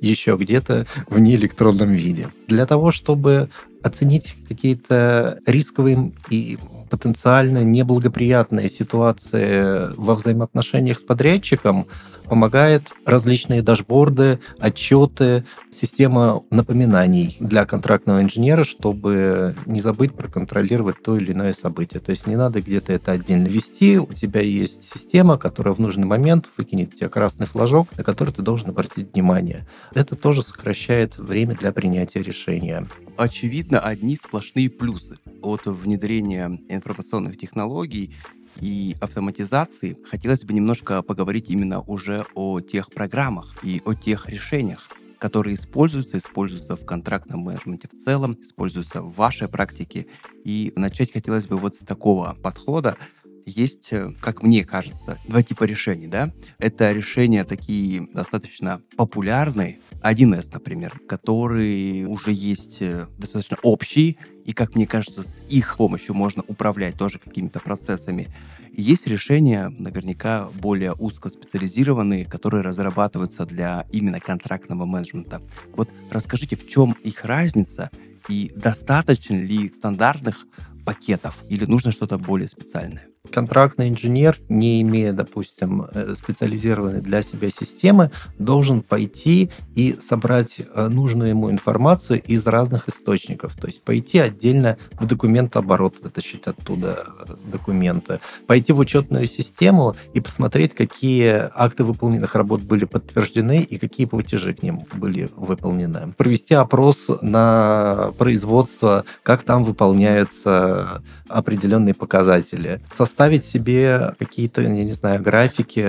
еще 0.00 0.36
где-то 0.36 0.86
в 1.08 1.18
неэлектронном 1.18 1.90
виде. 1.90 2.28
Для 2.46 2.66
того, 2.66 2.92
чтобы 2.92 3.50
оценить 3.82 4.36
какие-то 4.48 5.38
рисковые 5.46 6.12
и 6.30 6.58
потенциально 6.90 7.64
неблагоприятные 7.64 8.68
ситуации 8.68 9.94
во 9.96 10.14
взаимоотношениях 10.14 10.98
с 10.98 11.02
подрядчиком, 11.02 11.86
помогает 12.32 12.92
различные 13.04 13.62
дашборды, 13.62 14.38
отчеты, 14.58 15.44
система 15.70 16.42
напоминаний 16.50 17.36
для 17.40 17.66
контрактного 17.66 18.22
инженера, 18.22 18.64
чтобы 18.64 19.54
не 19.66 19.80
забыть 19.80 20.14
проконтролировать 20.14 21.02
то 21.02 21.16
или 21.16 21.32
иное 21.32 21.52
событие. 21.52 22.00
То 22.00 22.10
есть 22.10 22.26
не 22.26 22.36
надо 22.36 22.62
где-то 22.62 22.92
это 22.92 23.12
отдельно 23.12 23.48
вести. 23.48 23.98
У 23.98 24.12
тебя 24.12 24.40
есть 24.40 24.90
система, 24.92 25.36
которая 25.36 25.74
в 25.74 25.78
нужный 25.78 26.06
момент 26.06 26.48
выкинет 26.56 26.94
тебе 26.94 27.08
красный 27.08 27.46
флажок, 27.46 27.88
на 27.96 28.04
который 28.04 28.32
ты 28.32 28.42
должен 28.42 28.70
обратить 28.70 29.12
внимание. 29.12 29.66
Это 29.94 30.16
тоже 30.16 30.42
сокращает 30.42 31.18
время 31.18 31.54
для 31.54 31.72
принятия 31.72 32.22
решения. 32.22 32.86
Очевидно, 33.16 33.78
одни 33.80 34.16
сплошные 34.16 34.70
плюсы 34.70 35.18
от 35.42 35.66
внедрения 35.66 36.58
информационных 36.68 37.38
технологий 37.38 38.14
и 38.60 38.96
автоматизации, 39.00 39.98
хотелось 40.04 40.44
бы 40.44 40.52
немножко 40.52 41.02
поговорить 41.02 41.50
именно 41.50 41.80
уже 41.80 42.24
о 42.34 42.60
тех 42.60 42.90
программах 42.90 43.54
и 43.62 43.82
о 43.84 43.94
тех 43.94 44.28
решениях, 44.28 44.88
которые 45.18 45.56
используются, 45.56 46.18
используются 46.18 46.76
в 46.76 46.84
контрактном 46.84 47.40
менеджменте 47.40 47.88
в 47.88 47.96
целом, 47.96 48.36
используются 48.40 49.02
в 49.02 49.14
вашей 49.14 49.48
практике. 49.48 50.06
И 50.44 50.72
начать 50.74 51.12
хотелось 51.12 51.46
бы 51.46 51.58
вот 51.58 51.76
с 51.76 51.84
такого 51.84 52.36
подхода. 52.42 52.96
Есть, 53.44 53.92
э, 53.92 54.12
как 54.20 54.42
мне 54.42 54.64
кажется, 54.64 55.18
два 55.28 55.42
типа 55.42 55.64
решений, 55.64 56.06
да? 56.06 56.32
Это 56.58 56.92
решения 56.92 57.44
такие 57.44 58.06
достаточно 58.12 58.80
популярные, 58.96 59.80
1С, 60.02 60.50
например, 60.52 61.00
которые 61.08 62.06
уже 62.06 62.32
есть 62.32 62.78
э, 62.80 63.06
достаточно 63.18 63.56
общие, 63.62 64.16
и, 64.44 64.52
как 64.52 64.74
мне 64.74 64.86
кажется, 64.86 65.22
с 65.22 65.40
их 65.48 65.76
помощью 65.76 66.14
можно 66.14 66.42
управлять 66.48 66.96
тоже 66.96 67.18
какими-то 67.18 67.60
процессами. 67.60 68.28
Есть 68.72 69.06
решения, 69.06 69.68
наверняка, 69.68 70.48
более 70.54 70.92
узкоспециализированные, 70.94 72.24
которые 72.24 72.62
разрабатываются 72.62 73.46
для 73.46 73.86
именно 73.92 74.18
контрактного 74.18 74.86
менеджмента. 74.86 75.40
Вот 75.74 75.88
расскажите, 76.10 76.56
в 76.56 76.66
чем 76.66 76.92
их 77.04 77.24
разница 77.24 77.90
и 78.28 78.50
достаточно 78.54 79.34
ли 79.34 79.70
стандартных 79.70 80.46
пакетов 80.84 81.44
или 81.48 81.64
нужно 81.64 81.92
что-то 81.92 82.18
более 82.18 82.48
специальное? 82.48 83.06
контрактный 83.30 83.88
инженер, 83.88 84.38
не 84.48 84.82
имея, 84.82 85.12
допустим, 85.12 85.82
э, 85.82 86.14
специализированной 86.16 87.00
для 87.00 87.22
себя 87.22 87.50
системы, 87.50 88.10
должен 88.38 88.82
пойти 88.82 89.50
и 89.74 89.96
собрать 90.00 90.60
э, 90.60 90.88
нужную 90.88 91.30
ему 91.30 91.50
информацию 91.50 92.22
из 92.22 92.46
разных 92.46 92.88
источников. 92.88 93.54
То 93.54 93.66
есть 93.66 93.82
пойти 93.82 94.18
отдельно 94.18 94.76
в 94.92 95.06
документооборот, 95.06 95.96
вытащить 96.02 96.46
оттуда 96.46 97.06
э, 97.26 97.34
документы, 97.50 98.20
пойти 98.46 98.72
в 98.72 98.78
учетную 98.78 99.26
систему 99.26 99.96
и 100.14 100.20
посмотреть, 100.20 100.74
какие 100.74 101.50
акты 101.54 101.84
выполненных 101.84 102.34
работ 102.34 102.62
были 102.62 102.84
подтверждены 102.84 103.62
и 103.62 103.78
какие 103.78 104.06
платежи 104.06 104.54
к 104.54 104.62
ним 104.62 104.86
были 104.94 105.28
выполнены. 105.36 106.12
Провести 106.16 106.54
опрос 106.54 107.10
на 107.22 108.12
производство, 108.18 109.04
как 109.22 109.42
там 109.42 109.64
выполняются 109.64 111.02
определенные 111.28 111.94
показатели. 111.94 112.80
Составить 112.94 113.44
себе 113.44 114.14
какие-то, 114.18 114.62
я 114.62 114.68
не 114.68 114.92
знаю, 114.92 115.22
графики 115.22 115.86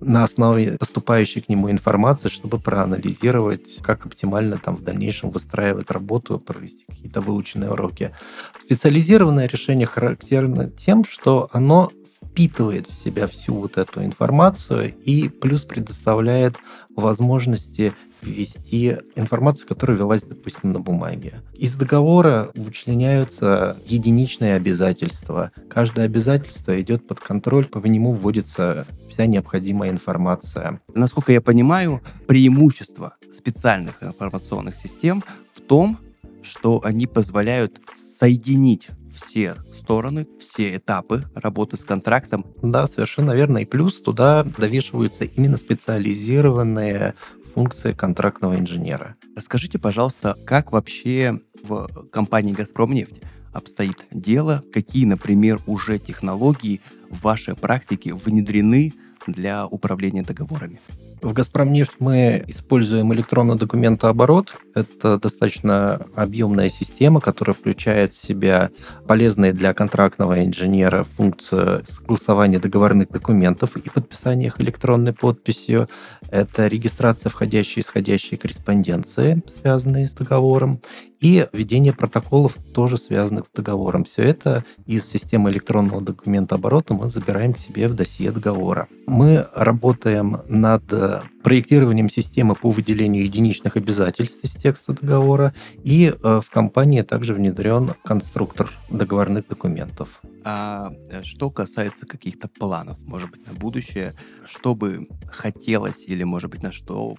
на 0.00 0.24
основе 0.24 0.76
поступающей 0.78 1.40
к 1.40 1.48
нему 1.48 1.70
информации, 1.70 2.28
чтобы 2.28 2.58
проанализировать, 2.58 3.25
как 3.82 4.06
оптимально 4.06 4.58
там 4.58 4.76
в 4.76 4.82
дальнейшем 4.82 5.30
выстраивать 5.30 5.90
работу, 5.90 6.38
провести 6.38 6.84
какие-то 6.86 7.20
выученные 7.20 7.70
уроки. 7.70 8.14
Специализированное 8.62 9.48
решение 9.48 9.86
характерно 9.86 10.70
тем, 10.70 11.04
что 11.04 11.48
оно 11.52 11.92
впитывает 12.36 12.86
в 12.86 12.92
себя 12.92 13.26
всю 13.28 13.54
вот 13.54 13.78
эту 13.78 14.04
информацию 14.04 14.94
и 15.04 15.30
плюс 15.30 15.62
предоставляет 15.62 16.56
возможности 16.94 17.94
ввести 18.20 18.98
информацию, 19.14 19.66
которая 19.66 19.96
велась, 19.96 20.22
допустим, 20.22 20.72
на 20.72 20.80
бумаге. 20.80 21.40
Из 21.54 21.74
договора 21.74 22.50
вычленяются 22.54 23.78
единичные 23.86 24.54
обязательства. 24.54 25.50
Каждое 25.70 26.04
обязательство 26.04 26.78
идет 26.78 27.06
под 27.08 27.20
контроль, 27.20 27.64
по 27.64 27.78
нему 27.86 28.12
вводится 28.12 28.86
вся 29.08 29.24
необходимая 29.24 29.90
информация. 29.90 30.82
Насколько 30.94 31.32
я 31.32 31.40
понимаю, 31.40 32.02
преимущество 32.26 33.14
специальных 33.32 34.02
информационных 34.02 34.74
систем 34.74 35.24
в 35.54 35.62
том, 35.62 35.96
что 36.42 36.82
они 36.84 37.06
позволяют 37.06 37.80
соединить 37.94 38.88
все 39.16 39.56
стороны, 39.78 40.26
все 40.38 40.76
этапы 40.76 41.24
работы 41.34 41.76
с 41.76 41.84
контрактом. 41.84 42.46
Да, 42.62 42.86
совершенно 42.86 43.32
верно. 43.32 43.58
И 43.58 43.64
плюс 43.64 44.00
туда 44.00 44.44
довешиваются 44.44 45.24
именно 45.24 45.56
специализированные 45.56 47.14
функции 47.54 47.92
контрактного 47.92 48.58
инженера. 48.58 49.16
Расскажите, 49.34 49.78
пожалуйста, 49.78 50.36
как 50.44 50.72
вообще 50.72 51.40
в 51.62 51.88
компании 52.12 52.52
«Газпромнефть» 52.52 53.22
обстоит 53.52 54.06
дело, 54.10 54.62
какие, 54.72 55.06
например, 55.06 55.60
уже 55.66 55.98
технологии 55.98 56.82
в 57.10 57.22
вашей 57.22 57.56
практике 57.56 58.14
внедрены 58.14 58.92
для 59.26 59.66
управления 59.66 60.22
договорами? 60.22 60.80
В 61.22 61.32
«Газпромнефть» 61.32 61.96
мы 61.98 62.44
используем 62.46 63.12
электронный 63.14 63.56
документооборот. 63.56 64.54
Это 64.74 65.18
достаточно 65.18 66.06
объемная 66.14 66.68
система, 66.68 67.22
которая 67.22 67.54
включает 67.54 68.12
в 68.12 68.20
себя 68.20 68.70
полезные 69.08 69.52
для 69.52 69.72
контрактного 69.72 70.44
инженера 70.44 71.04
функцию 71.04 71.82
согласования 71.86 72.58
договорных 72.58 73.08
документов 73.08 73.76
и 73.78 73.88
подписания 73.88 74.48
их 74.48 74.60
электронной 74.60 75.14
подписью. 75.14 75.88
Это 76.30 76.66
регистрация 76.66 77.30
входящей 77.30 77.80
и 77.80 77.84
исходящей 77.84 78.36
корреспонденции, 78.36 79.42
связанные 79.48 80.06
с 80.06 80.10
договором, 80.12 80.82
и 81.20 81.48
введение 81.52 81.92
протоколов, 81.92 82.56
тоже 82.74 82.98
связанных 82.98 83.46
с 83.46 83.50
договором. 83.50 84.04
Все 84.04 84.22
это 84.22 84.64
из 84.86 85.08
системы 85.08 85.50
электронного 85.50 86.00
документа 86.00 86.56
оборота 86.56 86.94
мы 86.94 87.08
забираем 87.08 87.52
к 87.52 87.58
себе 87.58 87.88
в 87.88 87.94
досье 87.94 88.30
договора. 88.30 88.88
Мы 89.06 89.46
работаем 89.54 90.38
над 90.48 90.82
проектированием 91.46 92.10
системы 92.10 92.56
по 92.56 92.72
выделению 92.72 93.22
единичных 93.22 93.76
обязательств 93.76 94.42
из 94.42 94.50
текста 94.50 94.92
договора, 94.92 95.54
и 95.84 96.12
э, 96.12 96.40
в 96.44 96.50
компании 96.50 97.02
также 97.02 97.34
внедрен 97.34 97.94
конструктор 98.02 98.68
договорных 98.90 99.46
документов. 99.46 100.20
А 100.44 100.90
э, 101.08 101.22
что 101.22 101.50
касается 101.50 102.04
каких-то 102.04 102.48
планов, 102.48 102.98
может 103.06 103.30
быть, 103.30 103.46
на 103.46 103.52
будущее, 103.52 104.14
что 104.44 104.74
бы 104.74 105.06
хотелось 105.30 106.04
или, 106.08 106.24
может 106.24 106.50
быть, 106.50 106.64
на 106.64 106.72
что 106.72 107.14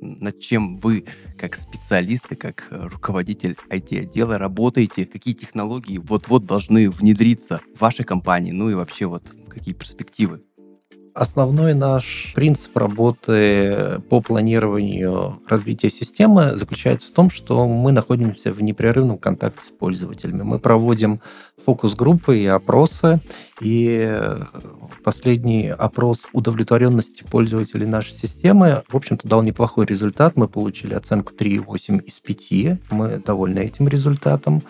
над 0.00 0.38
чем 0.38 0.78
вы, 0.78 1.04
как 1.36 1.56
специалисты, 1.56 2.36
как 2.36 2.68
руководитель 2.70 3.56
IT-отдела, 3.68 4.38
работаете, 4.38 5.06
какие 5.06 5.34
технологии 5.34 5.98
вот-вот 5.98 6.46
должны 6.46 6.88
внедриться 6.88 7.60
в 7.74 7.80
вашей 7.80 8.04
компании, 8.04 8.52
ну 8.52 8.70
и 8.70 8.74
вообще 8.74 9.06
вот 9.06 9.34
какие 9.48 9.74
перспективы? 9.74 10.40
Основной 11.14 11.74
наш 11.74 12.32
принцип 12.34 12.74
работы 12.76 14.00
по 14.08 14.22
планированию 14.22 15.42
развития 15.46 15.90
системы 15.90 16.56
заключается 16.56 17.08
в 17.08 17.10
том, 17.10 17.28
что 17.28 17.66
мы 17.66 17.92
находимся 17.92 18.52
в 18.52 18.62
непрерывном 18.62 19.18
контакте 19.18 19.66
с 19.66 19.70
пользователями. 19.70 20.42
Мы 20.42 20.58
проводим 20.58 21.20
фокус-группы 21.62 22.38
и 22.38 22.46
опросы, 22.46 23.20
и 23.60 24.20
последний 25.04 25.68
опрос 25.68 26.22
удовлетворенности 26.32 27.24
пользователей 27.30 27.86
нашей 27.86 28.14
системы, 28.14 28.82
в 28.88 28.96
общем-то, 28.96 29.28
дал 29.28 29.42
неплохой 29.42 29.84
результат. 29.84 30.36
Мы 30.36 30.48
получили 30.48 30.94
оценку 30.94 31.34
3,8 31.34 32.02
из 32.04 32.20
5. 32.20 32.80
Мы 32.90 33.22
довольны 33.24 33.58
этим 33.58 33.86
результатом 33.86 34.62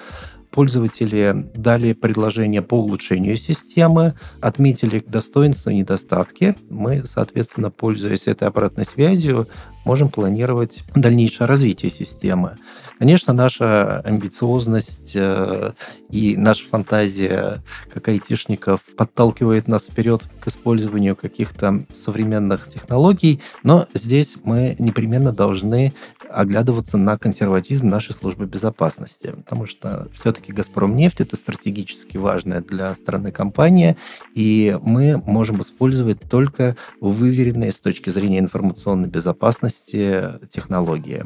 пользователи 0.53 1.51
дали 1.55 1.95
предложения 1.95 2.63
по 2.63 2.75
улучшению 2.75 3.37
системы, 3.37 4.15
отметили 4.41 5.03
достоинства 5.05 5.71
и 5.71 5.77
недостатки. 5.77 6.55
Мы, 6.69 7.05
соответственно, 7.05 7.71
пользуясь 7.71 8.27
этой 8.27 8.47
обратной 8.47 8.85
связью, 8.85 9.49
можем 9.85 10.09
планировать 10.09 10.85
дальнейшее 10.95 11.47
развитие 11.47 11.91
системы. 11.91 12.57
Конечно, 12.99 13.33
наша 13.33 14.01
амбициозность 14.01 15.13
э, 15.15 15.73
и 16.09 16.37
наша 16.37 16.65
фантазия 16.69 17.63
как 17.93 18.09
айтишников 18.09 18.81
подталкивает 18.97 19.67
нас 19.67 19.87
вперед 19.87 20.23
к 20.41 20.49
использованию 20.49 21.17
каких-то 21.17 21.85
современных 21.93 22.69
технологий, 22.69 23.41
но 23.63 23.89
здесь 23.95 24.37
мы 24.45 24.77
непременно 24.79 25.33
должны 25.33 25.93
оглядываться 26.31 26.97
на 26.97 27.19
консерватизм 27.19 27.89
нашей 27.89 28.13
службы 28.13 28.47
безопасности, 28.47 29.33
потому 29.37 29.67
что 29.67 30.09
все-таки 30.15 30.53
«Газпромнефть»— 30.53 31.21
это 31.23 31.37
стратегически 31.37 32.17
важная 32.17 32.61
для 32.61 32.95
страны 32.95 33.33
компания, 33.33 33.97
и 34.35 34.79
мы 34.81 35.21
можем 35.27 35.61
использовать 35.61 36.21
только 36.31 36.77
выверенные 37.01 37.73
с 37.73 37.79
точки 37.79 38.11
зрения 38.11 38.39
информационной 38.39 39.09
безопасности 39.09 39.72
технологии. 39.81 41.25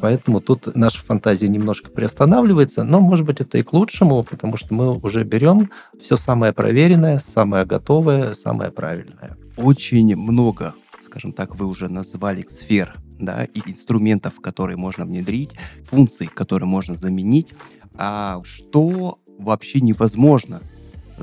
Поэтому 0.00 0.40
тут 0.40 0.74
наша 0.76 1.00
фантазия 1.00 1.48
немножко 1.48 1.90
приостанавливается, 1.90 2.84
но, 2.84 3.00
может 3.00 3.26
быть, 3.26 3.40
это 3.40 3.58
и 3.58 3.62
к 3.62 3.72
лучшему, 3.72 4.22
потому 4.22 4.56
что 4.56 4.72
мы 4.74 4.96
уже 4.96 5.24
берем 5.24 5.70
все 6.00 6.16
самое 6.16 6.52
проверенное, 6.52 7.18
самое 7.18 7.64
готовое, 7.64 8.34
самое 8.34 8.70
правильное. 8.70 9.36
Очень 9.56 10.14
много, 10.14 10.74
скажем 11.00 11.32
так, 11.32 11.56
вы 11.56 11.66
уже 11.66 11.88
назвали 11.88 12.44
сфер 12.48 12.96
да, 13.18 13.44
и 13.44 13.60
инструментов, 13.66 14.40
которые 14.40 14.76
можно 14.76 15.04
внедрить, 15.04 15.50
функций, 15.84 16.28
которые 16.28 16.68
можно 16.68 16.96
заменить. 16.96 17.52
А 17.96 18.40
что 18.44 19.18
вообще 19.38 19.80
невозможно 19.80 20.60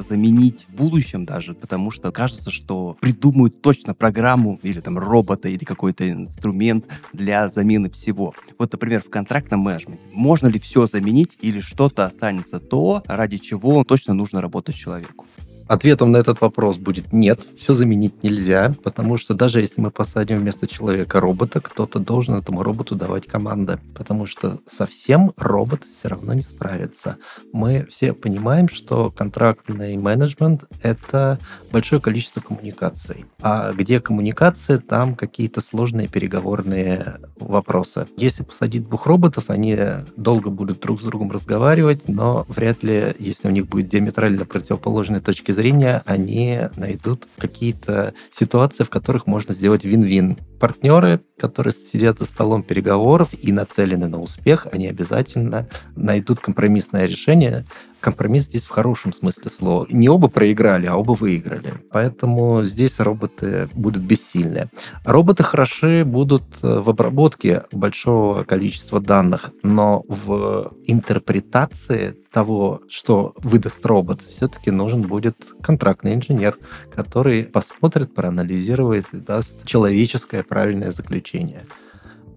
заменить 0.01 0.65
в 0.67 0.73
будущем 0.73 1.25
даже, 1.25 1.53
потому 1.53 1.91
что 1.91 2.11
кажется, 2.11 2.51
что 2.51 2.97
придумают 2.99 3.61
точно 3.61 3.93
программу 3.93 4.59
или 4.63 4.79
там 4.79 4.97
робота 4.97 5.49
или 5.49 5.63
какой-то 5.63 6.09
инструмент 6.09 6.85
для 7.13 7.49
замены 7.49 7.89
всего. 7.89 8.33
Вот, 8.57 8.71
например, 8.71 9.01
в 9.01 9.09
контрактном 9.09 9.61
менеджменте 9.61 10.03
можно 10.13 10.47
ли 10.47 10.59
все 10.59 10.87
заменить 10.87 11.37
или 11.41 11.61
что-то 11.61 12.05
останется 12.05 12.59
то, 12.59 13.03
ради 13.07 13.37
чего 13.37 13.83
точно 13.83 14.13
нужно 14.13 14.41
работать 14.41 14.75
человеку? 14.75 15.25
Ответом 15.67 16.11
на 16.11 16.17
этот 16.17 16.41
вопрос 16.41 16.77
будет 16.77 17.11
нет, 17.11 17.41
все 17.57 17.73
заменить 17.73 18.23
нельзя, 18.23 18.75
потому 18.83 19.17
что 19.17 19.33
даже 19.33 19.61
если 19.61 19.81
мы 19.81 19.89
посадим 19.89 20.37
вместо 20.37 20.67
человека 20.67 21.19
робота, 21.19 21.59
кто-то 21.59 21.97
должен 21.97 22.35
этому 22.35 22.61
роботу 22.61 22.93
давать 22.93 23.25
команды, 23.25 23.79
потому 23.95 24.27
что 24.27 24.59
совсем 24.67 25.33
робот 25.37 25.81
все 25.97 26.09
равно 26.09 26.33
не 26.33 26.43
справится. 26.43 27.17
Мы 27.51 27.87
все 27.89 28.13
понимаем, 28.13 28.69
что 28.69 29.09
контрактный 29.09 29.97
менеджмент— 29.97 30.65
это 30.83 31.39
большое 31.71 31.99
количество 31.99 32.41
коммуникаций. 32.41 33.25
А 33.41 33.73
где 33.73 33.99
коммуникация, 33.99 34.77
там 34.77 35.15
какие-то 35.15 35.61
сложные 35.61 36.07
переговорные 36.07 37.15
вопросы. 37.39 38.05
Если 38.17 38.43
посадить 38.43 38.87
двух 38.87 39.07
роботов, 39.07 39.45
они 39.47 39.77
долго 40.15 40.51
будут 40.51 40.79
друг 40.79 41.01
с 41.01 41.03
другом 41.03 41.31
разговаривать, 41.31 42.07
но 42.07 42.45
вряд 42.49 42.83
ли, 42.83 43.15
если 43.17 43.47
у 43.47 43.51
них 43.51 43.67
будет 43.67 43.89
диаметрально 43.89 44.45
противоположные 44.45 45.21
точки 45.21 45.54
зрения, 45.55 46.03
они 46.05 46.59
найдут 46.75 47.27
какие-то 47.37 48.13
ситуации, 48.31 48.83
в 48.83 48.89
которых 48.89 49.25
можно 49.25 49.53
сделать 49.53 49.83
вин-вин. 49.83 50.37
Партнеры, 50.65 51.21
которые 51.37 51.73
сидят 51.73 52.17
за 52.17 52.25
столом 52.25 52.63
переговоров 52.63 53.29
и 53.39 53.51
нацелены 53.51 54.07
на 54.07 54.19
успех, 54.19 54.65
они 54.71 54.87
обязательно 54.87 55.67
найдут 55.95 56.39
компромиссное 56.39 57.05
решение, 57.05 57.67
компромисс 57.99 58.43
здесь 58.43 58.65
в 58.65 58.69
хорошем 58.69 59.13
смысле 59.13 59.49
слова. 59.49 59.87
Не 59.89 60.09
оба 60.09 60.27
проиграли, 60.27 60.85
а 60.85 60.95
оба 60.95 61.13
выиграли. 61.13 61.73
Поэтому 61.91 62.63
здесь 62.63 62.99
роботы 62.99 63.67
будут 63.73 64.03
бессильны. 64.03 64.69
Роботы 65.03 65.41
хороши 65.43 66.05
будут 66.05 66.43
в 66.61 66.87
обработке 66.87 67.63
большого 67.71 68.43
количества 68.43 68.99
данных, 68.99 69.49
но 69.63 70.03
в 70.07 70.73
интерпретации 70.85 72.15
того, 72.31 72.81
что 72.89 73.33
выдаст 73.37 73.83
робот, 73.85 74.21
все-таки 74.21 74.69
нужен 74.69 75.01
будет 75.01 75.35
контрактный 75.63 76.13
инженер, 76.13 76.59
который 76.93 77.45
посмотрит, 77.45 78.13
проанализирует 78.13 79.05
и 79.13 79.17
даст 79.17 79.65
человеческое 79.65 80.43
правильное 80.55 80.91
заключение. 80.91 81.65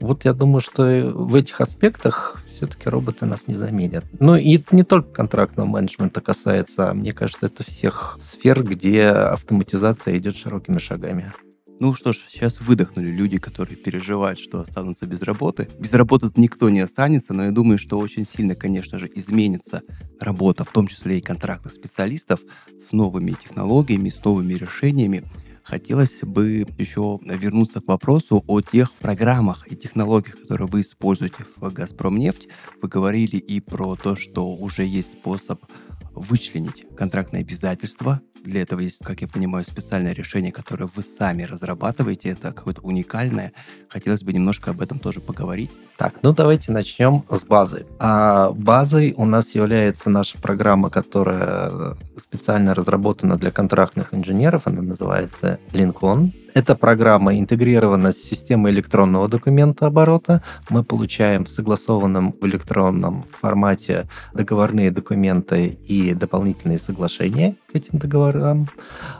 Вот 0.00 0.24
я 0.24 0.32
думаю, 0.32 0.60
что 0.60 0.82
в 1.14 1.36
этих 1.36 1.60
аспектах 1.60 2.42
все-таки 2.52 2.88
роботы 2.88 3.26
нас 3.26 3.46
не 3.46 3.54
заменят. 3.54 4.04
Но 4.18 4.36
и 4.36 4.56
это 4.56 4.74
не 4.74 4.82
только 4.82 5.08
контрактного 5.12 5.68
менеджмента 5.68 6.20
касается, 6.20 6.90
а 6.90 6.94
мне 6.94 7.12
кажется, 7.12 7.46
это 7.46 7.62
всех 7.62 8.18
сфер, 8.20 8.64
где 8.64 9.04
автоматизация 9.04 10.18
идет 10.18 10.36
широкими 10.36 10.78
шагами. 10.78 11.32
Ну 11.78 11.94
что 11.94 12.12
ж, 12.12 12.26
сейчас 12.28 12.60
выдохнули 12.60 13.08
люди, 13.08 13.38
которые 13.38 13.76
переживают, 13.76 14.40
что 14.40 14.62
останутся 14.62 15.06
без 15.06 15.22
работы. 15.22 15.68
Без 15.78 15.92
работы 15.92 16.28
никто 16.34 16.70
не 16.70 16.80
останется, 16.80 17.34
но 17.34 17.44
я 17.44 17.52
думаю, 17.52 17.78
что 17.78 18.00
очень 18.00 18.26
сильно, 18.26 18.56
конечно 18.56 18.98
же, 18.98 19.08
изменится 19.14 19.82
работа, 20.20 20.64
в 20.64 20.72
том 20.72 20.88
числе 20.88 21.18
и 21.18 21.20
контрактных 21.20 21.72
специалистов, 21.72 22.40
с 22.76 22.90
новыми 22.90 23.36
технологиями, 23.40 24.08
с 24.08 24.24
новыми 24.24 24.54
решениями. 24.54 25.22
Хотелось 25.68 26.20
бы 26.22 26.64
еще 26.78 27.18
вернуться 27.22 27.82
к 27.82 27.88
вопросу 27.88 28.42
о 28.46 28.62
тех 28.62 28.90
программах 28.94 29.70
и 29.70 29.76
технологиях, 29.76 30.40
которые 30.40 30.66
вы 30.66 30.80
используете 30.80 31.44
в 31.56 31.70
«Газпромнефть». 31.70 32.48
Вы 32.80 32.88
говорили 32.88 33.36
и 33.36 33.60
про 33.60 33.94
то, 33.94 34.16
что 34.16 34.48
уже 34.48 34.84
есть 34.84 35.12
способ 35.12 35.62
вычленить 36.18 36.86
контрактные 36.96 37.40
обязательства 37.40 38.20
для 38.44 38.62
этого 38.62 38.80
есть, 38.80 39.04
как 39.04 39.20
я 39.20 39.28
понимаю, 39.28 39.64
специальное 39.64 40.12
решение, 40.12 40.52
которое 40.52 40.86
вы 40.86 41.02
сами 41.02 41.42
разрабатываете. 41.42 42.30
Это 42.30 42.52
какое-то 42.52 42.80
уникальное. 42.82 43.52
Хотелось 43.88 44.22
бы 44.22 44.32
немножко 44.32 44.70
об 44.70 44.80
этом 44.80 44.98
тоже 44.98 45.20
поговорить. 45.20 45.70
Так, 45.96 46.14
ну 46.22 46.32
давайте 46.32 46.72
начнем 46.72 47.24
с 47.30 47.42
базы. 47.42 47.86
А 47.98 48.52
базой 48.52 49.14
у 49.16 49.24
нас 49.24 49.54
является 49.54 50.10
наша 50.10 50.38
программа, 50.38 50.90
которая 50.90 51.96
специально 52.16 52.74
разработана 52.74 53.36
для 53.36 53.50
контрактных 53.50 54.14
инженеров. 54.14 54.62
Она 54.66 54.82
называется 54.82 55.58
Lincoln. 55.72 56.32
Эта 56.54 56.74
программа 56.74 57.38
интегрирована 57.38 58.10
с 58.10 58.16
системой 58.16 58.72
электронного 58.72 59.28
документа 59.28 59.86
оборота. 59.86 60.42
Мы 60.70 60.82
получаем 60.82 61.44
в 61.44 61.50
согласованном 61.50 62.34
в 62.40 62.46
электронном 62.46 63.26
формате 63.40 64.08
договорные 64.32 64.90
документы 64.90 65.66
и 65.66 66.14
дополнительные 66.14 66.78
соглашения 66.78 67.56
к 67.70 67.76
этим 67.76 67.98
договорам. 67.98 68.68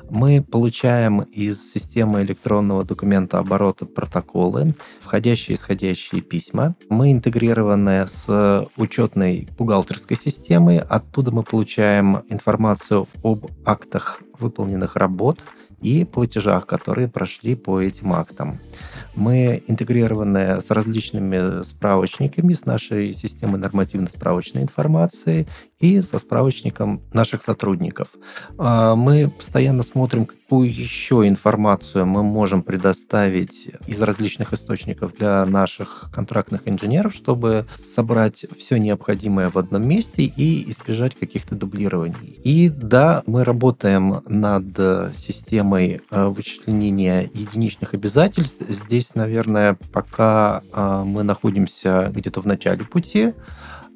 Мы 0.09 0.43
получаем 0.43 1.21
из 1.21 1.73
системы 1.73 2.23
электронного 2.23 2.85
документа 2.85 3.39
оборота 3.39 3.85
протоколы, 3.85 4.75
входящие 5.01 5.57
и 5.57 5.59
исходящие 5.59 6.23
письма. 6.23 6.77
Мы 6.89 7.13
интегрированы 7.13 8.07
с 8.07 8.67
учетной 8.77 9.49
бухгалтерской 9.59 10.17
системой. 10.17 10.79
Оттуда 10.79 11.31
мы 11.31 11.43
получаем 11.43 12.23
информацию 12.31 13.07
об 13.23 13.47
актах 13.65 14.23
выполненных 14.39 14.97
работ 14.97 15.45
и 15.81 16.05
платежах, 16.05 16.67
которые 16.67 17.09
прошли 17.09 17.55
по 17.55 17.81
этим 17.81 18.13
актам. 18.13 18.59
Мы 19.15 19.63
интегрированы 19.67 20.61
с 20.61 20.71
различными 20.71 21.63
справочниками, 21.63 22.53
с 22.53 22.65
нашей 22.65 23.13
системой 23.13 23.61
нормативно-справочной 23.61 24.63
информации 24.63 25.47
и 25.81 26.01
со 26.01 26.19
справочником 26.19 27.01
наших 27.13 27.43
сотрудников. 27.43 28.09
А, 28.59 28.97
мы 28.97 29.29
постоянно 29.29 29.83
смотрим, 29.83 30.27
какую 30.27 30.69
еще 30.69 31.29
информацию 31.29 32.05
мы 32.07 32.23
можем 32.23 32.63
предоставить 32.63 33.69
из 33.87 34.01
различных 34.01 34.53
источников 34.53 35.15
для 35.15 35.47
наших 35.47 36.11
контрактных 36.13 36.63
инженеров, 36.67 37.15
чтобы 37.15 37.67
собрать 37.77 38.45
все 38.59 38.79
необходимое 38.79 39.51
в 39.51 39.59
одном 39.59 39.87
месте 39.87 40.23
и 40.25 40.69
избежать 40.71 41.15
каких-то 41.15 41.55
дублирований. 41.55 42.41
И 42.43 42.69
да, 42.69 43.23
мы 43.27 43.45
работаем 43.45 44.23
над 44.27 45.15
системой 45.17 46.01
а, 46.11 46.29
вычисления 46.29 47.31
единичных 47.33 47.95
обязательств. 47.95 48.65
Здесь, 48.69 49.15
наверное, 49.15 49.79
пока 49.93 50.63
а, 50.73 51.05
мы 51.05 51.23
находимся 51.23 52.11
где-то 52.13 52.41
в 52.41 52.47
начале 52.47 52.85
пути, 52.85 53.35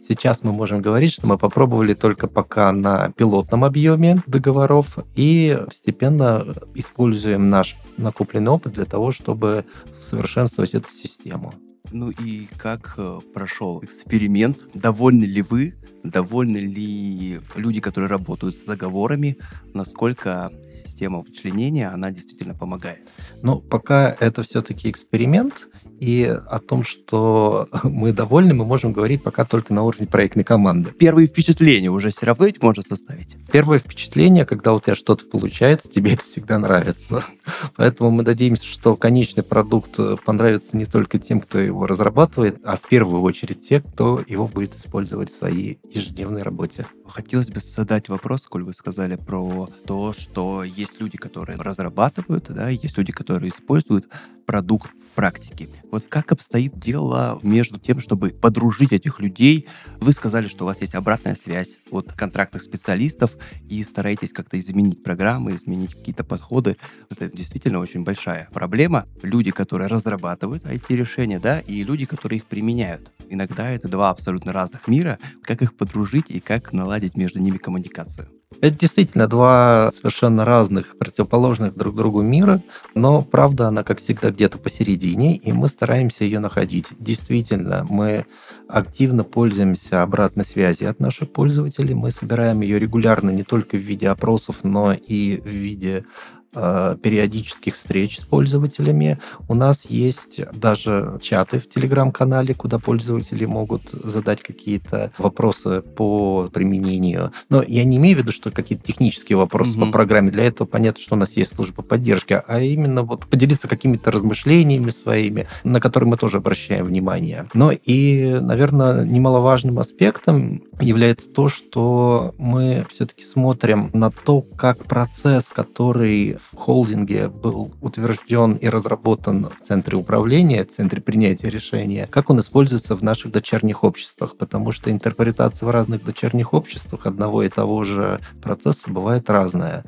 Сейчас 0.07 0.43
мы 0.43 0.53
можем 0.53 0.83
говорить, 0.83 1.13
что 1.13 1.27
мы 1.27 1.39
попробовали 1.39 1.95
только 1.95 2.27
пока 2.27 2.73
на 2.73 3.11
пилотном 3.13 3.65
объеме 3.65 4.23
договоров 4.27 4.99
и 5.15 5.59
постепенно 5.67 6.55
используем 6.75 7.49
наш 7.49 7.77
накопленный 7.97 8.51
опыт 8.51 8.73
для 8.73 8.85
того, 8.85 9.13
чтобы 9.13 9.65
совершенствовать 10.01 10.75
эту 10.75 10.91
систему. 10.91 11.55
Ну 11.93 12.11
и 12.11 12.49
как 12.57 12.95
э, 12.97 13.21
прошел 13.35 13.83
эксперимент? 13.85 14.65
Довольны 14.75 15.25
ли 15.25 15.43
вы? 15.43 15.75
Довольны 16.03 16.57
ли 16.57 17.41
люди, 17.55 17.81
которые 17.81 18.09
работают 18.09 18.57
с 18.57 18.67
заговорами? 18.67 19.37
Насколько 19.75 20.51
система 20.73 21.21
вычленения, 21.21 21.93
она 21.93 22.11
действительно 22.11 22.55
помогает? 22.55 23.03
Ну, 23.43 23.61
пока 23.61 24.17
это 24.19 24.43
все-таки 24.43 24.91
эксперимент, 24.91 25.69
и 26.01 26.25
о 26.25 26.59
том, 26.59 26.83
что 26.83 27.69
мы 27.83 28.13
довольны, 28.13 28.55
мы 28.55 28.65
можем 28.65 28.93
говорить 28.93 29.23
пока 29.23 29.45
только 29.45 29.73
на 29.73 29.83
уровне 29.83 30.07
проектной 30.07 30.45
команды. 30.45 30.91
Первые 30.91 31.29
впечатления 31.29 31.91
уже 31.91 32.11
все 32.11 32.27
равно 32.27 32.47
ведь 32.47 32.63
можно 32.63 32.83
составить. 32.83 33.37
Первое 33.51 33.79
впечатление, 33.79 34.45
когда 34.45 34.75
у 34.75 34.81
тебя 34.81 34.95
что-то 34.95 35.25
получается, 35.25 35.91
тебе 35.91 36.15
это 36.15 36.25
всегда 36.25 36.59
нравится. 36.59 37.25
Поэтому 37.77 38.11
мы 38.11 38.23
надеемся, 38.23 38.67
что 38.67 38.97
конечный 38.97 39.43
продукт 39.43 39.99
понравится 40.25 40.77
не 40.77 40.87
только 40.87 41.19
тем, 41.19 41.41
кто 41.41 41.59
его 41.59 41.87
разрабатывает, 41.87 42.59
а 42.65 42.77
в 42.77 42.89
первую 42.89 43.23
очередь 43.23 43.69
те, 43.69 43.81
кто 43.81 44.23
его 44.27 44.49
будет 44.49 44.77
использовать 44.77 45.33
в 45.33 45.39
своей 45.39 45.79
ежедневной 45.85 46.43
работе. 46.43 46.87
Хотелось 47.07 47.49
бы 47.49 47.61
задать 47.61 48.09
вопрос, 48.09 48.43
коль 48.43 48.65
вы 48.65 48.73
сказали 48.73 49.17
про 49.17 49.69
то, 49.87 50.13
что 50.13 50.65
есть 50.65 51.01
люди, 51.01 51.19
которые 51.19 51.59
разрабатывают, 51.59 52.47
да, 52.49 52.69
есть 52.69 52.97
люди, 52.97 53.13
которые 53.13 53.51
используют 53.51 54.07
продукт 54.47 54.91
в 54.91 55.11
практике. 55.11 55.69
Вот 55.93 56.07
как 56.09 56.33
обстоит 56.33 56.79
дело 56.79 57.39
между 57.43 57.79
тем, 57.79 58.01
чтобы 58.01 58.31
подружить 58.31 58.93
этих 58.93 59.21
людей? 59.21 59.69
Вы 60.01 60.15
сказали, 60.15 60.49
что 60.49 60.65
у 60.65 60.67
вас 60.67 60.81
есть 60.81 60.95
обратная 60.95 61.35
связь 61.35 61.77
от 61.91 62.11
контрактных 62.15 62.63
специалистов 62.63 63.33
и 63.69 63.85
стараетесь 63.85 64.33
как-то 64.33 64.59
изменить 64.59 65.03
программы, 65.03 65.55
изменить 65.55 65.95
какие-то 65.95 66.25
подходы. 66.25 66.79
Это 67.11 67.29
действительно 67.29 67.79
очень 67.79 68.05
большая 68.05 68.49
проблема. 68.55 69.07
Люди, 69.21 69.51
которые 69.51 69.89
разрабатывают 69.89 70.65
IT-решения, 70.65 71.39
да, 71.39 71.61
и 71.61 71.85
люди, 71.85 72.07
которые 72.07 72.39
их 72.39 72.47
применяют. 72.47 73.13
Иногда 73.29 73.69
это 73.69 73.87
два 73.87 74.09
абсолютно 74.09 74.55
разных 74.55 74.89
мира. 74.89 75.19
Как 75.43 75.61
их 75.61 75.77
подружить 75.77 76.31
и 76.31 76.41
как 76.41 76.73
наладить 76.73 77.19
между 77.19 77.39
ними 77.39 77.59
коммуникацию? 77.59 78.31
Это 78.61 78.79
действительно 78.79 79.27
два 79.27 79.91
совершенно 79.95 80.45
разных, 80.45 80.97
противоположных 80.99 81.75
друг 81.77 81.97
другу 81.97 82.23
мира, 82.23 82.63
но 82.95 83.23
правда 83.23 83.69
она, 83.69 83.83
как 83.83 84.01
всегда, 84.01 84.31
где-то 84.31 84.59
посередине, 84.59 85.37
и 85.37 85.53
мы 85.53 85.69
стараемся 85.69 86.25
ее 86.25 86.39
находить. 86.39 86.87
Действительно, 86.99 87.87
мы 87.89 88.27
активно 88.69 89.25
пользуемся 89.25 90.03
обратной 90.03 90.45
связью 90.45 90.91
от 90.91 91.01
наших 91.01 91.33
пользователей, 91.33 91.95
мы 91.95 92.11
собираем 92.11 92.61
ее 92.61 92.79
регулярно 92.79 93.31
не 93.31 93.43
только 93.43 93.77
в 93.77 93.81
виде 93.81 94.09
опросов, 94.09 94.59
но 94.63 94.93
и 94.93 95.41
в 95.41 95.49
виде 95.49 96.05
периодических 96.53 97.77
встреч 97.77 98.19
с 98.19 98.25
пользователями. 98.25 99.19
У 99.49 99.55
нас 99.55 99.87
есть 99.87 100.41
даже 100.53 101.19
чаты 101.23 101.59
в 101.59 101.69
Телеграм-канале, 101.69 102.55
куда 102.55 102.79
пользователи 102.79 103.45
могут 103.45 103.91
задать 103.91 104.43
какие-то 104.43 105.13
вопросы 105.19 105.81
по 105.81 106.51
применению. 106.53 107.33
Но 107.49 107.63
я 107.63 107.85
не 107.85 107.97
имею 107.97 108.17
в 108.17 108.21
виду, 108.21 108.33
что 108.33 108.51
какие-то 108.51 108.85
технические 108.85 109.39
вопросы 109.39 109.79
угу. 109.79 109.87
по 109.87 109.93
программе. 109.93 110.31
Для 110.31 110.45
этого 110.45 110.67
понятно, 110.67 111.03
что 111.03 111.15
у 111.15 111.19
нас 111.19 111.33
есть 111.37 111.55
служба 111.55 111.83
поддержки, 111.83 112.43
а 112.47 112.61
именно 112.61 113.03
вот 113.03 113.27
поделиться 113.27 113.69
какими-то 113.69 114.11
размышлениями 114.11 114.91
своими, 114.91 115.49
на 115.65 115.81
которые 115.81 116.11
мы 116.11 116.17
тоже 116.17 116.39
обращаем 116.39 116.87
внимание. 116.87 117.49
Но 117.55 117.73
и, 117.73 118.39
наверное, 118.41 119.05
немаловажным 119.05 119.79
аспектом 119.79 120.63
является 120.81 121.33
то, 121.33 121.49
что 121.49 122.35
мы 122.39 122.87
все-таки 122.91 123.23
смотрим 123.23 123.91
на 123.93 124.11
то, 124.11 124.43
как 124.57 124.85
процесс, 124.85 125.47
который 125.47 126.37
в 126.51 126.57
холдинге 126.57 127.29
был 127.29 127.73
утвержден 127.81 128.55
и 128.55 128.69
разработан 128.69 129.47
в 129.47 129.65
центре 129.65 129.97
управления, 129.97 130.65
в 130.65 130.69
центре 130.69 131.01
принятия 131.01 131.51
решения, 131.51 132.07
как 132.07 132.31
он 132.31 132.41
используется 132.41 132.97
в 132.97 133.03
наших 133.03 133.33
дочерних 133.33 133.85
обществах, 133.85 134.37
потому 134.37 134.73
что 134.73 134.91
интерпретация 134.91 135.67
в 135.67 135.71
разных 135.71 136.05
дочерних 136.05 136.55
обществах 136.55 137.07
одного 137.07 137.43
и 137.43 137.49
того 137.49 137.85
же 137.85 138.21
процесса 138.41 138.91
бывает 138.91 139.31
разная. 139.31 139.85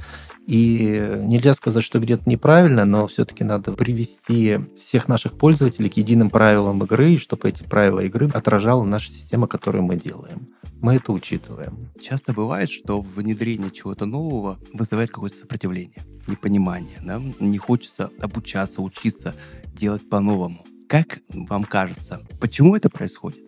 И 0.47 1.23
нельзя 1.23 1.55
сказать, 1.55 1.83
что 1.83 2.01
где-то 2.01 2.29
неправильно, 2.29 2.85
но 2.85 3.07
все-таки 3.07 3.45
надо 3.45 3.73
привести 3.73 4.59
всех 4.79 5.09
наших 5.09 5.39
пользователей 5.39 5.89
к 5.89 5.97
единым 5.97 6.29
правилам 6.29 6.85
игры, 6.85 7.17
чтобы 7.17 7.49
эти 7.49 7.63
правила 7.63 8.01
игры 8.01 8.29
отражала 8.33 8.85
наша 8.85 9.11
система, 9.11 9.47
которую 9.47 9.85
мы 9.85 9.97
делаем. 9.97 10.49
Мы 10.83 10.97
это 10.97 11.13
учитываем. 11.13 11.89
Часто 11.99 12.35
бывает, 12.35 12.71
что 12.71 13.01
внедрение 13.01 13.71
чего-то 13.71 14.05
нового 14.05 14.59
вызывает 14.75 15.11
какое-то 15.11 15.37
сопротивление, 15.37 16.03
непонимание. 16.27 17.01
Да? 17.03 17.23
Не 17.41 17.57
хочется 17.57 18.11
обучаться, 18.21 18.83
учиться, 18.83 19.35
делать 19.75 20.07
по-новому. 20.11 20.65
Как 20.89 21.21
вам 21.29 21.65
кажется, 21.65 22.21
почему 22.39 22.77
это 22.77 22.91
происходит? 22.91 23.41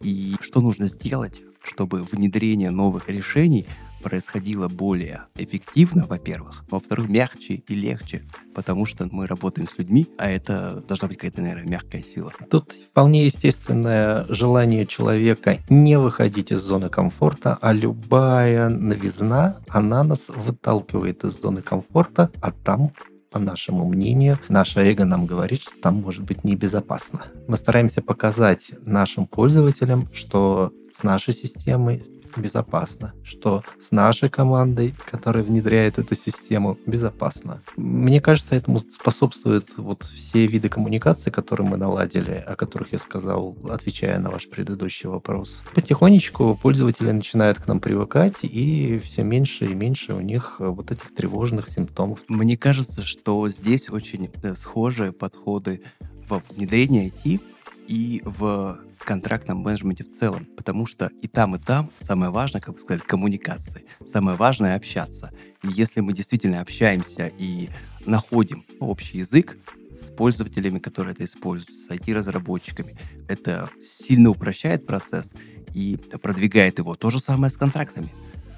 И 0.00 0.34
что 0.40 0.62
нужно 0.62 0.86
сделать, 0.86 1.42
чтобы 1.62 2.04
внедрение 2.04 2.70
новых 2.70 3.10
решений 3.10 3.66
происходило 4.02 4.68
более 4.68 5.24
эффективно, 5.36 6.06
во-первых, 6.06 6.64
во-вторых, 6.70 7.08
мягче 7.08 7.62
и 7.66 7.74
легче, 7.74 8.22
потому 8.54 8.86
что 8.86 9.08
мы 9.10 9.26
работаем 9.26 9.68
с 9.68 9.78
людьми, 9.78 10.06
а 10.18 10.30
это 10.30 10.82
должна 10.86 11.08
быть 11.08 11.18
какая-то, 11.18 11.40
наверное, 11.40 11.66
мягкая 11.68 12.02
сила. 12.02 12.32
Тут 12.50 12.72
вполне 12.72 13.26
естественное 13.26 14.24
желание 14.28 14.86
человека 14.86 15.58
не 15.68 15.98
выходить 15.98 16.52
из 16.52 16.60
зоны 16.60 16.88
комфорта, 16.88 17.58
а 17.60 17.72
любая 17.72 18.68
новизна, 18.68 19.56
она 19.68 20.04
нас 20.04 20.28
выталкивает 20.28 21.24
из 21.24 21.40
зоны 21.40 21.62
комфорта, 21.62 22.30
а 22.40 22.52
там 22.52 22.92
по 23.30 23.38
нашему 23.38 23.86
мнению, 23.86 24.38
наше 24.48 24.80
эго 24.80 25.04
нам 25.04 25.26
говорит, 25.26 25.60
что 25.60 25.72
там 25.82 26.00
может 26.00 26.24
быть 26.24 26.44
небезопасно. 26.44 27.26
Мы 27.46 27.56
стараемся 27.56 28.00
показать 28.00 28.72
нашим 28.80 29.26
пользователям, 29.26 30.08
что 30.14 30.72
с 30.92 31.02
нашей 31.02 31.34
системой 31.34 32.02
безопасно, 32.40 33.14
что 33.22 33.62
с 33.80 33.90
нашей 33.90 34.28
командой, 34.28 34.94
которая 35.10 35.42
внедряет 35.42 35.98
эту 35.98 36.14
систему, 36.14 36.78
безопасно. 36.86 37.62
Мне 37.76 38.20
кажется, 38.20 38.54
этому 38.54 38.80
способствуют 38.80 39.76
вот 39.76 40.02
все 40.04 40.46
виды 40.46 40.68
коммуникации, 40.68 41.30
которые 41.30 41.68
мы 41.68 41.76
наладили, 41.76 42.44
о 42.46 42.56
которых 42.56 42.92
я 42.92 42.98
сказал, 42.98 43.56
отвечая 43.70 44.18
на 44.18 44.30
ваш 44.30 44.48
предыдущий 44.48 45.08
вопрос. 45.08 45.62
Потихонечку 45.74 46.58
пользователи 46.60 47.10
начинают 47.10 47.58
к 47.58 47.66
нам 47.66 47.80
привыкать, 47.80 48.38
и 48.42 49.00
все 49.04 49.22
меньше 49.22 49.66
и 49.66 49.74
меньше 49.74 50.14
у 50.14 50.20
них 50.20 50.56
вот 50.58 50.90
этих 50.90 51.14
тревожных 51.14 51.68
симптомов. 51.68 52.20
Мне 52.28 52.56
кажется, 52.56 53.02
что 53.02 53.48
здесь 53.48 53.90
очень 53.90 54.30
да, 54.42 54.54
схожие 54.54 55.12
подходы 55.12 55.82
во 56.28 56.42
внедрении 56.50 57.12
IT 57.12 57.40
и 57.88 58.22
в 58.24 58.78
контрактном 59.04 59.58
менеджменте 59.58 60.04
в 60.04 60.08
целом, 60.08 60.46
потому 60.56 60.86
что 60.86 61.10
и 61.20 61.28
там, 61.28 61.56
и 61.56 61.58
там 61.58 61.90
самое 62.00 62.30
важное, 62.30 62.60
как 62.60 62.74
вы 62.74 62.80
сказали, 62.80 63.00
коммуникации. 63.00 63.84
Самое 64.06 64.36
важное— 64.36 64.74
общаться. 64.76 65.30
И 65.62 65.68
если 65.68 66.00
мы 66.00 66.12
действительно 66.12 66.60
общаемся 66.60 67.30
и 67.38 67.68
находим 68.04 68.64
общий 68.80 69.18
язык 69.18 69.58
с 69.92 70.10
пользователями, 70.10 70.78
которые 70.78 71.14
это 71.14 71.24
используют, 71.24 71.78
с 71.78 71.90
IT-разработчиками, 71.90 72.96
это 73.28 73.70
сильно 73.82 74.30
упрощает 74.30 74.86
процесс 74.86 75.34
и 75.74 75.96
продвигает 76.22 76.78
его. 76.78 76.94
То 76.94 77.10
же 77.10 77.20
самое 77.20 77.50
с 77.50 77.56
контрактами. 77.56 78.12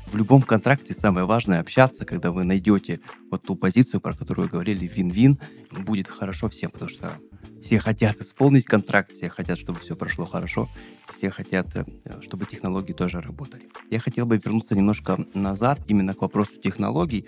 В 0.06 0.16
любом 0.16 0.42
контракте 0.42 0.92
самое 0.92 1.24
важное 1.24 1.60
общаться, 1.60 2.04
когда 2.04 2.32
вы 2.32 2.42
найдете 2.42 3.00
вот 3.30 3.44
ту 3.44 3.54
позицию, 3.54 4.00
про 4.00 4.14
которую 4.14 4.48
говорили, 4.48 4.86
вин-вин, 4.86 5.38
будет 5.70 6.08
хорошо 6.08 6.48
всем, 6.48 6.70
потому 6.70 6.90
что 6.90 7.16
все 7.60 7.78
хотят 7.78 8.20
исполнить 8.20 8.64
контракт, 8.64 9.12
все 9.12 9.28
хотят, 9.28 9.58
чтобы 9.58 9.80
все 9.80 9.94
прошло 9.94 10.26
хорошо, 10.26 10.68
все 11.12 11.30
хотят, 11.30 11.66
э, 11.76 11.84
чтобы 12.22 12.46
технологии 12.46 12.92
тоже 12.92 13.20
работали. 13.20 13.68
Я 13.90 14.00
хотел 14.00 14.26
бы 14.26 14.38
вернуться 14.38 14.74
немножко 14.74 15.18
назад 15.34 15.80
именно 15.88 16.14
к 16.14 16.22
вопросу 16.22 16.60
технологий 16.62 17.26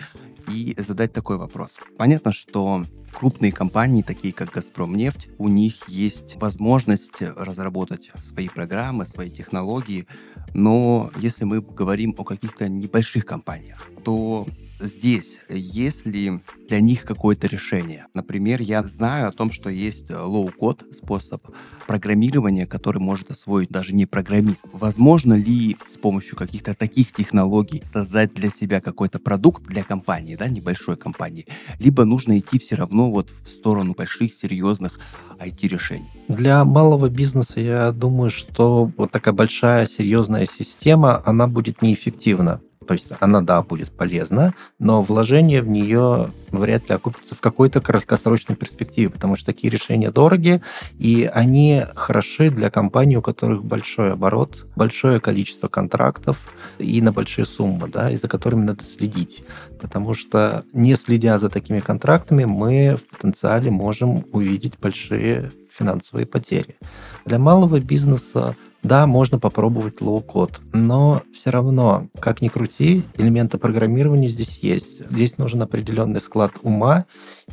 и 0.48 0.74
задать 0.78 1.12
такой 1.12 1.38
вопрос. 1.38 1.78
Понятно, 1.96 2.32
что 2.32 2.84
крупные 3.12 3.52
компании, 3.52 4.02
такие 4.02 4.32
как 4.32 4.50
«Газпром 4.50 4.94
нефть», 4.94 5.28
у 5.38 5.48
них 5.48 5.88
есть 5.88 6.36
возможность 6.36 7.20
разработать 7.20 8.10
свои 8.24 8.48
программы, 8.48 9.06
свои 9.06 9.30
технологии, 9.30 10.06
но 10.54 11.10
если 11.16 11.44
мы 11.44 11.60
говорим 11.60 12.14
о 12.18 12.24
каких-то 12.24 12.68
небольших 12.68 13.26
компаниях, 13.26 13.88
то 14.04 14.46
здесь 14.82 15.40
есть 15.48 16.06
ли 16.06 16.40
для 16.68 16.80
них 16.80 17.04
какое-то 17.04 17.46
решение? 17.46 18.06
Например, 18.14 18.60
я 18.60 18.82
знаю 18.82 19.28
о 19.28 19.32
том, 19.32 19.52
что 19.52 19.70
есть 19.70 20.10
low-code 20.10 20.84
способ 20.92 21.46
программирования, 21.86 22.66
который 22.66 22.98
может 22.98 23.30
освоить 23.30 23.70
даже 23.70 23.94
не 23.94 24.06
программист. 24.06 24.66
Возможно 24.72 25.34
ли 25.34 25.76
с 25.86 25.96
помощью 25.98 26.36
каких-то 26.36 26.74
таких 26.74 27.12
технологий 27.12 27.82
создать 27.84 28.34
для 28.34 28.50
себя 28.50 28.80
какой-то 28.80 29.18
продукт 29.18 29.62
для 29.64 29.82
компании, 29.82 30.36
да, 30.36 30.48
небольшой 30.48 30.96
компании, 30.96 31.46
либо 31.78 32.04
нужно 32.04 32.38
идти 32.38 32.58
все 32.58 32.76
равно 32.76 33.10
вот 33.10 33.30
в 33.30 33.48
сторону 33.48 33.94
больших, 33.94 34.32
серьезных 34.32 34.98
IT-решений? 35.38 36.08
Для 36.28 36.64
малого 36.64 37.08
бизнеса 37.08 37.60
я 37.60 37.92
думаю, 37.92 38.30
что 38.30 38.90
вот 38.96 39.10
такая 39.10 39.34
большая, 39.34 39.86
серьезная 39.86 40.46
система, 40.46 41.22
она 41.26 41.46
будет 41.46 41.82
неэффективна. 41.82 42.60
То 42.82 42.94
есть 42.94 43.06
она, 43.20 43.40
да, 43.40 43.62
будет 43.62 43.90
полезна, 43.90 44.54
но 44.78 45.02
вложение 45.02 45.62
в 45.62 45.68
нее 45.68 46.30
вряд 46.50 46.88
ли 46.88 46.94
окупится 46.94 47.34
в 47.34 47.40
какой-то 47.40 47.80
краткосрочной 47.80 48.56
перспективе, 48.56 49.10
потому 49.10 49.36
что 49.36 49.46
такие 49.46 49.70
решения 49.70 50.10
дороги, 50.10 50.62
и 50.98 51.30
они 51.32 51.84
хороши 51.94 52.50
для 52.50 52.70
компаний, 52.70 53.16
у 53.16 53.22
которых 53.22 53.64
большой 53.64 54.12
оборот, 54.12 54.66
большое 54.76 55.20
количество 55.20 55.68
контрактов 55.68 56.38
и 56.78 57.00
на 57.00 57.12
большие 57.12 57.44
суммы, 57.44 57.88
да, 57.88 58.10
и 58.10 58.16
за 58.16 58.28
которыми 58.28 58.64
надо 58.64 58.84
следить. 58.84 59.44
Потому 59.80 60.14
что 60.14 60.64
не 60.72 60.96
следя 60.96 61.38
за 61.38 61.48
такими 61.48 61.80
контрактами, 61.80 62.44
мы 62.44 62.96
в 62.96 63.16
потенциале 63.16 63.70
можем 63.70 64.24
увидеть 64.32 64.78
большие 64.78 65.50
финансовые 65.70 66.26
потери. 66.26 66.76
Для 67.24 67.38
малого 67.38 67.80
бизнеса 67.80 68.56
да, 68.82 69.06
можно 69.06 69.38
попробовать 69.38 70.00
low-code, 70.00 70.60
но 70.72 71.22
все 71.32 71.50
равно, 71.50 72.08
как 72.18 72.42
ни 72.42 72.48
крути, 72.48 73.04
элементы 73.16 73.58
программирования 73.58 74.28
здесь 74.28 74.58
есть. 74.58 75.08
Здесь 75.08 75.38
нужен 75.38 75.62
определенный 75.62 76.20
склад 76.20 76.52
ума, 76.62 77.06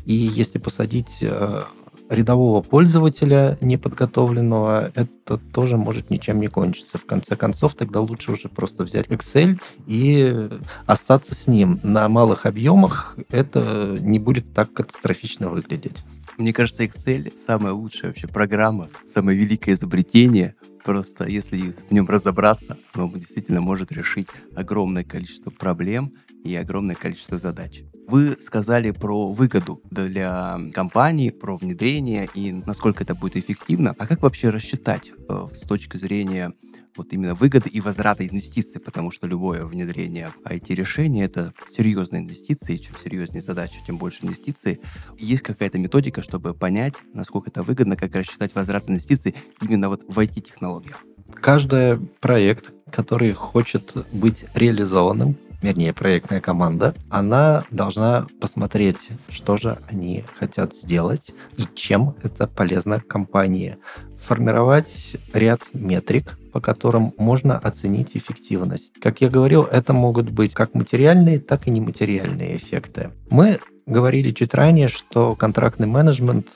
и 0.05 0.13
если 0.13 0.57
посадить 0.57 1.19
э, 1.21 1.63
рядового 2.09 2.61
пользователя 2.61 3.57
неподготовленного, 3.61 4.91
это 4.95 5.37
тоже 5.37 5.77
может 5.77 6.09
ничем 6.09 6.39
не 6.39 6.47
кончиться. 6.47 6.97
В 6.97 7.05
конце 7.05 7.35
концов, 7.35 7.75
тогда 7.75 7.99
лучше 8.01 8.31
уже 8.31 8.49
просто 8.49 8.83
взять 8.83 9.07
Excel 9.07 9.59
и 9.85 10.49
остаться 10.87 11.35
с 11.35 11.47
ним. 11.47 11.79
На 11.83 12.09
малых 12.09 12.47
объемах 12.47 13.15
это 13.29 13.97
не 13.99 14.17
будет 14.17 14.53
так 14.53 14.73
катастрофично 14.73 15.49
выглядеть. 15.49 16.03
Мне 16.37 16.53
кажется, 16.53 16.83
Excel 16.83 17.35
самая 17.35 17.73
лучшая 17.73 18.11
вообще 18.11 18.27
программа, 18.27 18.89
самое 19.05 19.37
великое 19.37 19.73
изобретение. 19.73 20.55
Просто 20.83 21.27
если 21.27 21.57
в 21.57 21.91
нем 21.91 22.07
разобраться, 22.07 22.77
оно 22.93 23.11
действительно 23.15 23.61
может 23.61 23.91
решить 23.91 24.27
огромное 24.55 25.03
количество 25.03 25.49
проблем 25.51 26.13
и 26.43 26.55
огромное 26.55 26.95
количество 26.95 27.37
задач. 27.37 27.83
Вы 28.07 28.31
сказали 28.31 28.89
про 28.91 29.31
выгоду 29.33 29.81
для 29.91 30.57
компании, 30.73 31.29
про 31.29 31.57
внедрение 31.57 32.27
и 32.33 32.51
насколько 32.51 33.03
это 33.03 33.13
будет 33.13 33.37
эффективно. 33.37 33.95
А 33.99 34.07
как 34.07 34.23
вообще 34.23 34.49
рассчитать 34.49 35.11
э, 35.11 35.47
с 35.53 35.61
точки 35.61 35.97
зрения 35.97 36.53
вот 36.99 37.13
именно 37.13 37.33
выгоды 37.33 37.69
и 37.69 37.79
возврата 37.79 38.27
инвестиций, 38.27 38.81
потому 38.81 39.09
что 39.09 39.27
любое 39.27 39.63
внедрение 39.63 40.33
IT-решения— 40.43 41.23
это 41.25 41.53
серьезные 41.75 42.21
инвестиции, 42.21 42.75
чем 42.75 42.95
серьезнее 42.97 43.41
задача, 43.41 43.79
тем 43.87 43.97
больше 43.97 44.25
инвестиций. 44.25 44.81
Есть 45.17 45.43
какая-то 45.43 45.77
методика, 45.77 46.21
чтобы 46.21 46.53
понять, 46.53 46.93
насколько 47.13 47.49
это 47.49 47.63
выгодно, 47.63 47.95
как 47.95 48.15
рассчитать 48.15 48.53
возврат 48.53 48.89
инвестиций 48.89 49.33
именно 49.61 49.87
вот 49.87 50.03
в 50.07 50.19
IT-технологиях? 50.19 50.97
Каждый 51.33 51.99
проект, 52.19 52.73
который 52.91 53.31
хочет 53.33 53.93
быть 54.11 54.45
реализованным, 54.53 55.37
вернее, 55.61 55.93
проектная 55.93 56.41
команда, 56.41 56.95
она 57.09 57.65
должна 57.71 58.27
посмотреть, 58.41 59.09
что 59.29 59.57
же 59.57 59.77
они 59.87 60.25
хотят 60.37 60.73
сделать 60.73 61.31
и 61.57 61.63
чем 61.75 62.15
это 62.23 62.47
полезно 62.47 62.99
компании. 62.99 63.77
Сформировать 64.15 65.17
ряд 65.33 65.61
метрик, 65.73 66.38
по 66.51 66.59
которым 66.59 67.13
можно 67.17 67.57
оценить 67.57 68.15
эффективность. 68.15 68.93
Как 69.01 69.21
я 69.21 69.29
говорил, 69.29 69.63
это 69.63 69.93
могут 69.93 70.29
быть 70.29 70.53
как 70.53 70.73
материальные, 70.73 71.39
так 71.39 71.67
и 71.67 71.71
нематериальные 71.71 72.57
эффекты. 72.57 73.11
Мы 73.29 73.59
говорили 73.89 74.31
чуть 74.31 74.53
ранее, 74.53 74.87
что 74.87 75.35
контрактный 75.35 75.87
менеджмент 75.87 76.47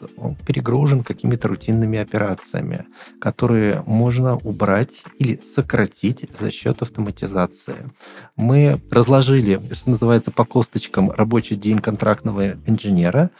перегружен 0.46 1.04
какими-то 1.04 1.48
рутинными 1.48 2.00
операциями, 2.00 2.86
которые 3.20 3.84
можно 3.86 4.38
убрать 4.38 5.04
или 5.20 5.40
сократить 5.44 6.30
за 6.40 6.52
счет 6.52 6.82
автоматизации. 6.82 7.90
Мы 8.36 8.80
разложили, 8.92 9.60
что 9.74 9.90
называется, 9.90 10.32
по 10.32 10.46
косточкам 10.46 11.12
рабочий 11.12 11.56
день 11.56 11.80
контрактного 11.80 12.54
инженера, 12.66 13.32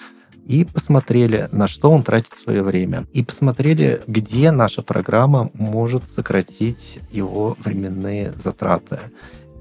и 0.46 0.66
посмотрели, 0.66 1.48
на 1.52 1.68
что 1.68 1.92
он 1.92 2.04
тратит 2.04 2.36
свое 2.36 2.64
время. 2.64 3.06
И 3.14 3.24
посмотрели, 3.24 4.02
где 4.08 4.52
наша 4.52 4.82
программа 4.82 5.50
может 5.54 6.08
сократить 6.08 7.00
его 7.12 7.56
временные 7.64 8.34
затраты 8.44 9.00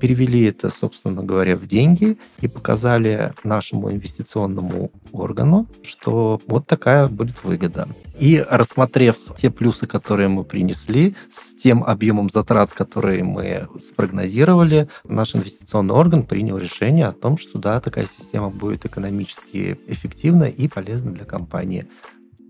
перевели 0.02 0.42
это, 0.46 0.68
собственно 0.68 1.22
говоря, 1.22 1.54
в 1.54 1.68
деньги 1.68 2.18
и 2.40 2.48
показали 2.48 3.32
нашему 3.44 3.92
инвестиционному 3.92 4.90
органу, 5.12 5.68
что 5.84 6.40
вот 6.48 6.66
такая 6.66 7.06
будет 7.06 7.44
выгода. 7.44 7.86
И 8.18 8.44
рассмотрев 8.50 9.16
те 9.36 9.48
плюсы, 9.48 9.86
которые 9.86 10.26
мы 10.26 10.42
принесли, 10.42 11.14
с 11.30 11.54
тем 11.54 11.84
объемом 11.84 12.30
затрат, 12.30 12.72
которые 12.72 13.22
мы 13.22 13.68
спрогнозировали, 13.78 14.88
наш 15.04 15.36
инвестиционный 15.36 15.94
орган 15.94 16.24
принял 16.24 16.58
решение 16.58 17.06
о 17.06 17.12
том, 17.12 17.38
что 17.38 17.60
да, 17.60 17.78
такая 17.78 18.06
система 18.06 18.50
будет 18.50 18.84
экономически 18.84 19.78
эффективна 19.86 20.44
и 20.44 20.66
полезна 20.66 21.12
для 21.12 21.24
компании. 21.24 21.86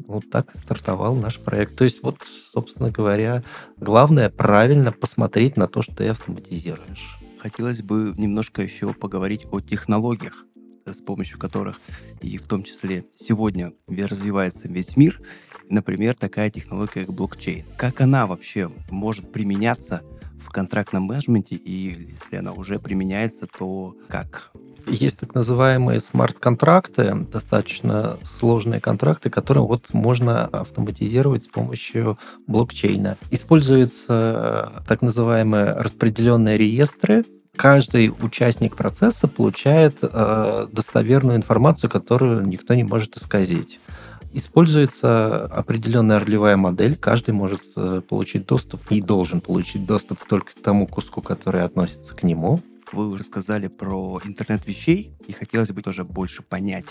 Вот 0.07 0.31
так 0.31 0.47
стартовал 0.57 1.17
наш 1.17 1.39
проект. 1.39 1.77
То 1.77 1.85
есть 1.85 2.03
вот, 2.03 2.17
собственно 2.55 2.91
говоря, 2.91 3.45
главное 3.77 4.31
правильно 4.31 4.91
посмотреть 4.91 5.59
на 5.59 5.67
то, 5.69 5.83
что 5.83 5.97
ты 5.97 6.09
автоматизируешь 6.09 7.22
хотелось 7.43 7.83
бы 7.83 8.15
немножко 8.17 8.63
еще 8.63 8.95
поговорить 8.95 9.47
о 9.51 9.61
технологиях, 9.61 10.47
с 10.87 11.01
помощью 11.03 11.41
которых 11.41 11.81
и 12.21 12.39
в 12.39 12.47
том 12.47 12.63
числе 12.63 13.05
сегодня 13.17 13.73
развивается 13.89 14.69
весь 14.69 14.97
мир. 14.97 15.21
Например, 15.69 16.15
такая 16.15 16.51
технология, 16.51 17.01
как 17.01 17.13
блокчейн. 17.13 17.65
Как 17.77 18.01
она 18.01 18.29
вообще 18.29 18.71
может 18.91 19.33
применяться 19.33 20.03
в 20.41 20.51
контрактном 20.51 21.03
менеджменте, 21.05 21.57
и 21.57 22.13
если 22.13 22.37
она 22.37 22.53
уже 22.53 22.79
применяется, 22.79 23.47
то 23.47 23.97
как? 24.09 24.53
Есть 24.87 25.21
так 25.21 25.35
называемые 25.35 26.01
смарт-контракты, 26.01 27.15
достаточно 27.33 28.17
сложные 28.23 28.81
контракты, 28.81 29.31
которые 29.31 29.65
вот 29.65 29.93
можно 29.93 30.45
автоматизировать 30.47 31.45
с 31.45 31.49
помощью 31.49 32.19
блокчейна. 32.47 33.17
Используются 33.31 34.83
так 34.87 35.03
называемые 35.03 35.73
распределенные 35.75 36.57
реестры, 36.59 37.25
каждый 37.57 38.13
участник 38.21 38.77
процесса 38.77 39.29
получает 39.29 39.99
э, 40.03 40.67
достоверную 40.71 41.37
информацию, 41.37 41.91
которую 41.91 42.47
никто 42.47 42.75
не 42.75 42.85
может 42.85 43.17
исказить. 43.17 43.81
Используется 44.35 45.45
определенная 45.45 46.19
ролевая 46.19 46.57
модель. 46.57 46.97
Каждый 46.97 47.35
может 47.35 47.61
э, 47.77 48.01
получить 48.09 48.47
доступ 48.47 48.81
и 48.91 49.03
должен 49.03 49.43
получить 49.43 49.85
доступ 49.85 50.25
только 50.27 50.53
к 50.53 50.63
тому 50.63 50.87
куску, 50.87 51.21
который 51.21 51.63
относится 51.63 52.15
к 52.15 52.23
нему. 52.23 52.61
Вы 52.93 53.09
уже 53.09 53.25
сказали 53.25 53.69
про 53.69 54.21
интернет 54.25 54.67
вещей, 54.67 55.13
и 55.27 55.33
хотелось 55.33 55.71
бы 55.71 55.81
тоже 55.81 56.05
больше 56.05 56.43
понять, 56.43 56.85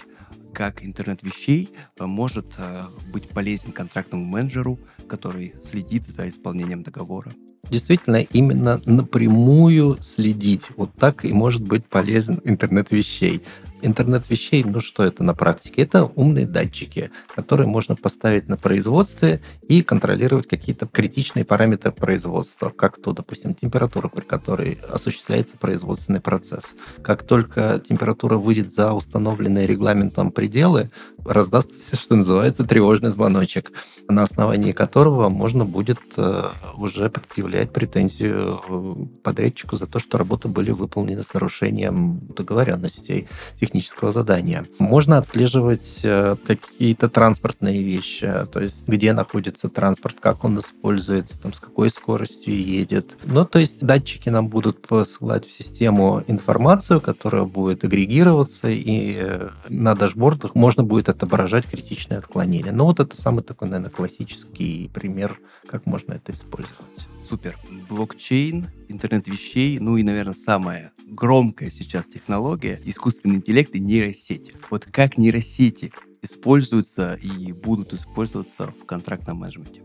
как 0.51 0.83
интернет 0.83 1.21
вещей 1.21 1.69
э, 1.99 2.05
может 2.05 2.55
э, 2.57 2.83
быть 3.13 3.29
полезен 3.29 3.71
контрактному 3.71 4.25
менеджеру, 4.25 4.79
который 5.07 5.53
следит 5.63 6.07
за 6.07 6.27
исполнением 6.27 6.81
договора. 6.81 7.35
Действительно, 7.69 8.17
именно 8.17 8.81
напрямую 8.85 9.99
следить. 10.01 10.69
Вот 10.75 10.91
так 10.95 11.23
и 11.23 11.31
может 11.31 11.61
быть 11.61 11.85
полезен 11.85 12.41
интернет 12.43 12.91
вещей. 12.91 13.43
Интернет 13.81 14.29
вещей, 14.29 14.63
ну 14.63 14.79
что 14.79 15.03
это 15.03 15.23
на 15.23 15.33
практике? 15.33 15.81
Это 15.81 16.05
умные 16.05 16.45
датчики, 16.45 17.11
которые 17.35 17.67
можно 17.67 17.95
поставить 17.95 18.47
на 18.47 18.55
производстве 18.57 19.41
и 19.67 19.81
контролировать 19.81 20.47
какие-то 20.47 20.85
критичные 20.85 21.45
параметры 21.45 21.91
производства, 21.91 22.69
как 22.69 23.01
то, 23.01 23.11
допустим, 23.11 23.55
температура, 23.55 24.07
при 24.07 24.21
которой 24.21 24.79
осуществляется 24.87 25.57
производственный 25.57 26.21
процесс. 26.21 26.75
Как 27.01 27.23
только 27.23 27.81
температура 27.87 28.37
выйдет 28.37 28.71
за 28.71 28.93
установленные 28.93 29.65
регламентом 29.65 30.31
пределы, 30.31 30.91
раздастся, 31.25 31.95
что 31.99 32.15
называется, 32.15 32.65
тревожный 32.65 33.09
звоночек, 33.09 33.71
на 34.07 34.23
основании 34.23 34.71
которого 34.71 35.29
можно 35.29 35.65
будет 35.65 35.99
э, 36.17 36.43
уже 36.77 37.09
предъявлять 37.09 37.71
претензию 37.71 38.61
э, 38.67 38.95
подрядчику 39.23 39.77
за 39.77 39.87
то, 39.87 39.99
что 39.99 40.17
работы 40.17 40.47
были 40.47 40.71
выполнены 40.71 41.23
с 41.23 41.33
нарушением 41.33 42.19
договоренностей 42.35 43.27
технического 43.71 44.11
задания. 44.11 44.67
Можно 44.79 45.17
отслеживать 45.17 46.01
э, 46.03 46.35
какие-то 46.45 47.09
транспортные 47.09 47.81
вещи, 47.81 48.29
то 48.51 48.59
есть 48.59 48.87
где 48.87 49.13
находится 49.13 49.69
транспорт, 49.69 50.17
как 50.19 50.43
он 50.43 50.59
используется, 50.59 51.41
там, 51.41 51.53
с 51.53 51.59
какой 51.59 51.89
скоростью 51.89 52.53
едет. 52.55 53.17
Ну, 53.23 53.45
то 53.45 53.59
есть 53.59 53.85
датчики 53.85 54.27
нам 54.27 54.47
будут 54.47 54.81
посылать 54.85 55.47
в 55.47 55.53
систему 55.53 56.21
информацию, 56.27 56.99
которая 56.99 57.45
будет 57.45 57.85
агрегироваться, 57.85 58.67
и 58.69 59.39
на 59.69 59.95
дашбордах 59.95 60.53
можно 60.53 60.83
будет 60.83 61.07
отображать 61.07 61.65
критичные 61.65 62.17
отклонения. 62.17 62.73
Ну, 62.73 62.85
вот 62.85 62.99
это 62.99 63.19
самый 63.19 63.43
такой, 63.43 63.69
наверное, 63.69 63.91
классический 63.91 64.91
пример, 64.93 65.39
как 65.67 65.85
можно 65.85 66.13
это 66.13 66.33
использовать. 66.33 67.07
Супер. 67.31 67.57
Блокчейн, 67.87 68.67
интернет 68.89 69.25
вещей, 69.29 69.79
ну 69.79 69.95
и, 69.95 70.03
наверное, 70.03 70.33
самая 70.33 70.91
громкая 71.07 71.71
сейчас 71.71 72.07
технология– 72.07 72.77
искусственный 72.83 73.35
интеллект 73.35 73.73
и 73.73 73.79
нейросети. 73.79 74.53
Вот 74.69 74.83
как 74.83 75.17
нейросети 75.17 75.93
используются 76.21 77.13
и 77.13 77.53
будут 77.53 77.93
использоваться 77.93 78.73
в 78.77 78.85
контрактном 78.85 79.37
менеджменте? 79.37 79.81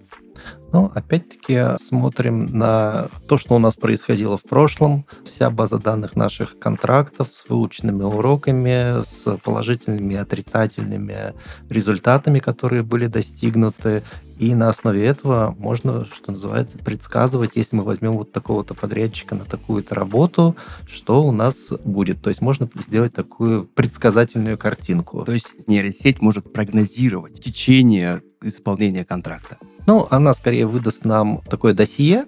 Ну, 0.72 0.90
опять-таки, 0.94 1.79
смотрим 1.81 2.46
на 2.46 3.09
то, 3.29 3.38
что 3.38 3.55
у 3.55 3.59
нас 3.59 3.77
происходило 3.77 4.37
в 4.37 4.42
прошлом. 4.42 5.07
Вся 5.25 5.49
база 5.49 5.79
данных 5.79 6.16
наших 6.16 6.59
контрактов 6.59 7.29
с 7.33 7.49
выученными 7.49 8.03
уроками, 8.03 9.03
с 9.03 9.38
положительными 9.38 10.14
и 10.14 10.18
отрицательными 10.18 11.35
результатами, 11.70 12.40
которые 12.40 12.83
были 12.83 13.07
достигнуты. 13.07 14.03
И 14.38 14.55
на 14.55 14.68
основе 14.68 15.07
этого 15.07 15.55
можно, 15.59 16.05
что 16.05 16.33
называется, 16.33 16.77
предсказывать, 16.77 17.53
если 17.55 17.77
мы 17.77 17.83
возьмем 17.85 18.18
вот 18.18 18.33
такого-то 18.33 18.75
подрядчика 18.75 19.35
на 19.35 19.44
такую-то 19.44 19.94
работу, 19.94 20.57
что 20.87 21.25
у 21.25 21.33
нас 21.33 21.70
будет. 21.85 22.20
То 22.20 22.29
есть 22.29 22.42
можно 22.42 22.68
сделать 22.87 23.14
такую 23.14 23.64
предсказательную 23.64 24.59
картинку. 24.59 25.25
То 25.25 25.33
есть 25.33 25.66
нейросеть 25.68 26.20
может 26.20 26.53
прогнозировать 26.53 27.42
течение 27.42 28.20
исполнения 28.42 29.07
контракта. 29.07 29.57
Ну, 29.87 30.07
она 30.11 30.35
скорее 30.35 30.66
выдаст 30.66 31.05
нам 31.05 31.42
такое 31.49 31.72
досье, 31.72 32.27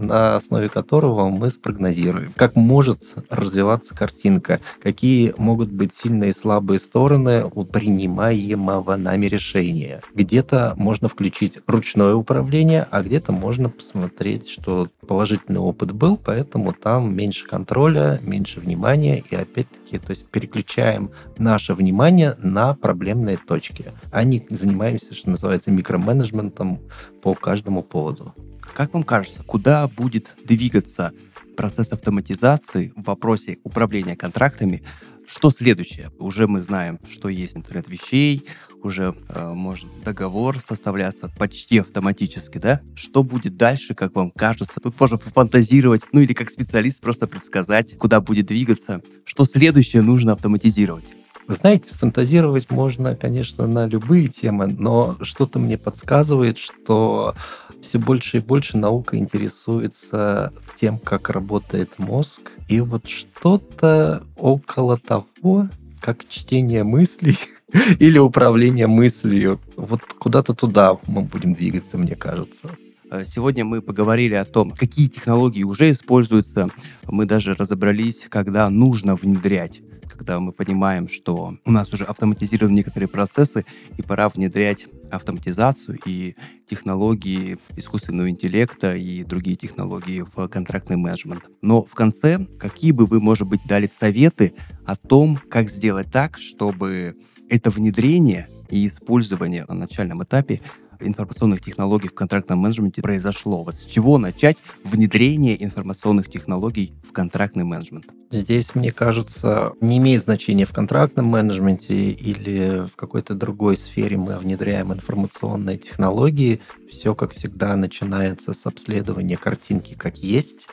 на 0.00 0.36
основе 0.36 0.68
которого 0.68 1.28
мы 1.28 1.50
спрогнозируем, 1.50 2.32
как 2.36 2.56
может 2.56 3.02
развиваться 3.28 3.94
картинка, 3.94 4.60
какие 4.82 5.34
могут 5.36 5.70
быть 5.70 5.92
сильные 5.92 6.30
и 6.30 6.34
слабые 6.34 6.78
стороны 6.78 7.44
у 7.44 7.64
принимаемого 7.64 8.96
нами 8.96 9.26
решения. 9.26 10.02
Где-то 10.14 10.74
можно 10.76 11.08
включить 11.08 11.58
ручное 11.66 12.14
управление, 12.14 12.86
а 12.90 13.02
где-то 13.02 13.32
можно 13.32 13.68
посмотреть, 13.68 14.48
что 14.48 14.88
положительный 15.06 15.60
опыт 15.60 15.92
был, 15.92 16.16
поэтому 16.16 16.72
там 16.72 17.14
меньше 17.14 17.46
контроля, 17.46 18.20
меньше 18.22 18.60
внимания, 18.60 19.22
и 19.30 19.34
опять-таки, 19.34 19.98
то 19.98 20.10
есть 20.10 20.26
переключаем 20.26 21.10
наше 21.38 21.74
внимание 21.74 22.36
на 22.38 22.74
проблемные 22.74 23.36
точки, 23.36 23.86
а 24.10 24.24
не 24.24 24.46
занимаемся, 24.50 25.14
что 25.14 25.30
называется, 25.30 25.70
микроменеджментом 25.70 26.80
по 27.22 27.34
каждому 27.34 27.82
поводу. 27.82 28.34
Как 28.74 28.94
вам 28.94 29.02
кажется, 29.02 29.42
куда 29.42 29.88
будет 29.88 30.30
двигаться 30.44 31.12
процесс 31.56 31.92
автоматизации 31.92 32.92
в 32.96 33.02
вопросе 33.02 33.58
управления 33.64 34.16
контрактами? 34.16 34.82
Что 35.26 35.50
следующее? 35.50 36.10
Уже 36.18 36.48
мы 36.48 36.60
знаем, 36.60 36.98
что 37.08 37.28
есть 37.28 37.56
интернет 37.56 37.88
вещей, 37.88 38.46
уже 38.82 39.14
э, 39.28 39.52
может 39.52 39.88
договор 40.02 40.58
составляться 40.58 41.30
почти 41.38 41.78
автоматически, 41.78 42.58
да? 42.58 42.80
Что 42.94 43.22
будет 43.22 43.56
дальше, 43.56 43.94
как 43.94 44.14
вам 44.16 44.30
кажется? 44.30 44.80
Тут 44.80 44.98
можно 44.98 45.18
пофантазировать, 45.18 46.02
ну 46.12 46.20
или 46.20 46.32
как 46.32 46.50
специалист 46.50 47.00
просто 47.00 47.28
предсказать, 47.28 47.96
куда 47.96 48.20
будет 48.20 48.46
двигаться, 48.46 49.02
что 49.24 49.44
следующее 49.44 50.02
нужно 50.02 50.32
автоматизировать. 50.32 51.04
Вы 51.50 51.56
знаете, 51.56 51.92
фантазировать 51.94 52.70
можно, 52.70 53.16
конечно, 53.16 53.66
на 53.66 53.86
любые 53.86 54.28
темы, 54.28 54.68
но 54.68 55.16
что-то 55.22 55.58
мне 55.58 55.76
подсказывает, 55.76 56.58
что 56.58 57.34
все 57.82 57.98
больше 57.98 58.38
и 58.38 58.40
больше 58.40 58.76
наука 58.76 59.16
интересуется 59.16 60.52
тем, 60.76 60.98
как 60.98 61.30
работает 61.30 61.98
мозг, 61.98 62.52
и 62.68 62.80
вот 62.80 63.08
что-то 63.08 64.24
около 64.36 64.98
того, 64.98 65.68
как 66.00 66.28
чтение 66.28 66.84
мыслей 66.84 67.38
или 67.98 68.18
управление 68.18 68.86
мыслью. 68.86 69.60
Вот 69.76 70.02
куда-то 70.18 70.54
туда 70.54 70.96
мы 71.06 71.22
будем 71.22 71.54
двигаться, 71.54 71.98
мне 71.98 72.16
кажется. 72.16 72.76
Э, 73.10 73.24
сегодня 73.26 73.64
мы 73.64 73.82
поговорили 73.82 74.34
о 74.34 74.44
том, 74.44 74.72
какие 74.72 75.08
технологии 75.08 75.62
уже 75.62 75.90
используются. 75.90 76.70
Мы 77.06 77.26
даже 77.26 77.54
разобрались, 77.54 78.26
когда 78.28 78.70
нужно 78.70 79.14
внедрять 79.14 79.82
когда 80.20 80.38
мы 80.38 80.52
понимаем, 80.52 81.08
что 81.08 81.54
у 81.64 81.70
нас 81.72 81.94
уже 81.94 82.04
автоматизированы 82.04 82.74
некоторые 82.74 83.08
процессы, 83.08 83.64
и 83.96 84.02
пора 84.02 84.28
внедрять 84.28 84.84
автоматизацию 85.10 85.98
и 86.06 86.36
технологии 86.68 87.58
искусственного 87.76 88.30
интеллекта 88.30 88.94
и 88.94 89.24
другие 89.24 89.56
технологии 89.56 90.24
в 90.34 90.48
контрактный 90.48 90.96
менеджмент. 90.96 91.44
Но 91.62 91.82
в 91.82 91.94
конце, 91.94 92.46
какие 92.58 92.92
бы 92.92 93.06
вы, 93.06 93.20
может 93.20 93.48
быть, 93.48 93.60
дали 93.66 93.86
советы 93.86 94.54
о 94.86 94.96
том, 94.96 95.38
как 95.48 95.68
сделать 95.68 96.10
так, 96.10 96.38
чтобы 96.38 97.16
это 97.48 97.70
внедрение 97.70 98.48
и 98.70 98.86
использование 98.86 99.64
на 99.68 99.74
начальном 99.74 100.22
этапе 100.22 100.60
информационных 101.00 101.60
технологий 101.60 102.08
в 102.08 102.14
контрактном 102.14 102.58
менеджменте 102.58 103.02
произошло? 103.02 103.64
Вот 103.64 103.76
с 103.76 103.84
чего 103.84 104.18
начать 104.18 104.58
внедрение 104.84 105.62
информационных 105.62 106.28
технологий 106.28 106.92
в 107.08 107.12
контрактный 107.12 107.64
менеджмент? 107.64 108.06
Здесь, 108.32 108.76
мне 108.76 108.92
кажется, 108.92 109.72
не 109.80 109.98
имеет 109.98 110.22
значения 110.22 110.64
в 110.64 110.72
контрактном 110.72 111.26
менеджменте 111.26 112.10
или 112.12 112.86
в 112.86 112.94
какой-то 112.94 113.34
другой 113.34 113.76
сфере 113.76 114.16
мы 114.16 114.36
внедряем 114.36 114.92
информационные 114.92 115.78
технологии. 115.78 116.60
Все, 116.88 117.16
как 117.16 117.32
всегда, 117.32 117.74
начинается 117.74 118.54
с 118.54 118.66
обследования 118.66 119.36
картинки 119.36 119.94
как 119.94 120.18
есть 120.18 120.68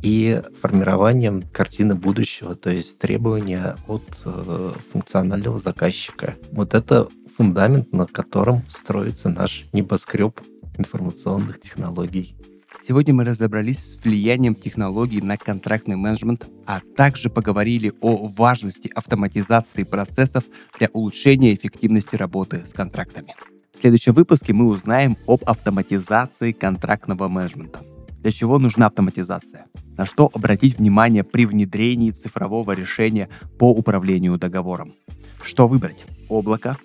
и 0.00 0.42
формированием 0.60 1.42
картины 1.52 1.94
будущего, 1.94 2.54
то 2.54 2.70
есть 2.70 2.98
требования 2.98 3.76
от 3.86 4.04
э, 4.24 4.72
функционального 4.92 5.58
заказчика. 5.58 6.36
Вот 6.50 6.74
это 6.74 7.08
фундамент, 7.36 7.92
на 7.92 8.06
котором 8.06 8.62
строится 8.68 9.28
наш 9.28 9.66
небоскреб 9.72 10.40
информационных 10.76 11.60
технологий. 11.60 12.36
Сегодня 12.84 13.14
мы 13.14 13.24
разобрались 13.24 13.78
с 13.78 14.04
влиянием 14.04 14.54
технологий 14.54 15.20
на 15.20 15.36
контрактный 15.36 15.94
менеджмент, 15.96 16.46
а 16.66 16.80
также 16.96 17.30
поговорили 17.30 17.92
о 18.00 18.28
важности 18.28 18.90
автоматизации 18.92 19.84
процессов 19.84 20.44
для 20.78 20.88
улучшения 20.92 21.54
эффективности 21.54 22.16
работы 22.16 22.66
с 22.66 22.72
контрактами. 22.72 23.34
В 23.72 23.76
следующем 23.76 24.14
выпуске 24.14 24.52
мы 24.52 24.66
узнаем 24.66 25.16
об 25.28 25.44
автоматизации 25.44 26.52
контрактного 26.52 27.28
менеджмента. 27.28 27.80
Для 28.20 28.32
чего 28.32 28.58
нужна 28.58 28.86
автоматизация? 28.86 29.66
На 29.96 30.04
что 30.04 30.28
обратить 30.32 30.78
внимание 30.78 31.22
при 31.22 31.46
внедрении 31.46 32.10
цифрового 32.10 32.72
решения 32.72 33.28
по 33.58 33.70
управлению 33.70 34.38
договором? 34.38 34.94
Что 35.42 35.68
выбрать? 35.68 36.04
Облако 36.28 36.78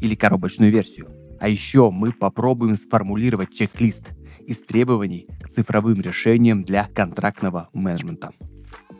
или 0.00 0.14
коробочную 0.14 0.70
версию? 0.70 1.08
А 1.40 1.48
еще 1.48 1.90
мы 1.90 2.12
попробуем 2.12 2.76
сформулировать 2.76 3.54
чек-лист 3.54 4.10
из 4.46 4.60
требований 4.60 5.26
к 5.42 5.50
цифровым 5.50 6.00
решениям 6.00 6.64
для 6.64 6.88
контрактного 6.94 7.68
менеджмента. 7.72 8.30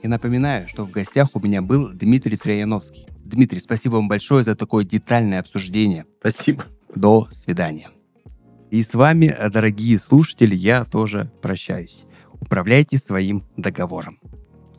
И 0.02 0.08
напоминаю, 0.08 0.68
что 0.68 0.87
в 0.87 0.90
гостях 0.90 1.30
у 1.34 1.40
меня 1.40 1.62
был 1.62 1.88
Дмитрий 1.92 2.37
Трояновский. 2.37 3.08
Дмитрий, 3.18 3.61
спасибо 3.61 3.94
вам 3.94 4.08
большое 4.08 4.44
за 4.44 4.54
такое 4.54 4.84
детальное 4.84 5.40
обсуждение. 5.40 6.06
Спасибо. 6.20 6.64
До 6.94 7.28
свидания. 7.30 7.90
И 8.70 8.82
с 8.82 8.94
вами, 8.94 9.34
дорогие 9.50 9.98
слушатели, 9.98 10.54
я 10.54 10.84
тоже 10.84 11.32
прощаюсь. 11.42 12.04
Управляйте 12.40 12.98
своим 12.98 13.44
договором. 13.56 14.20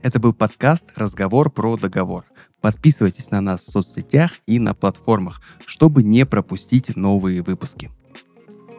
Это 0.01 0.19
был 0.19 0.33
подкаст 0.33 0.87
«Разговор 0.95 1.51
про 1.51 1.75
договор». 1.75 2.25
Подписывайтесь 2.61 3.31
на 3.31 3.41
нас 3.41 3.61
в 3.61 3.71
соцсетях 3.71 4.33
и 4.45 4.59
на 4.59 4.73
платформах, 4.73 5.41
чтобы 5.65 6.03
не 6.03 6.25
пропустить 6.25 6.95
новые 6.95 7.41
выпуски. 7.41 7.91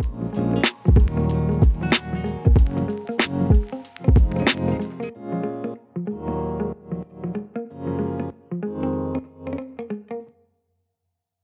thank 0.02 1.32
you 1.32 1.49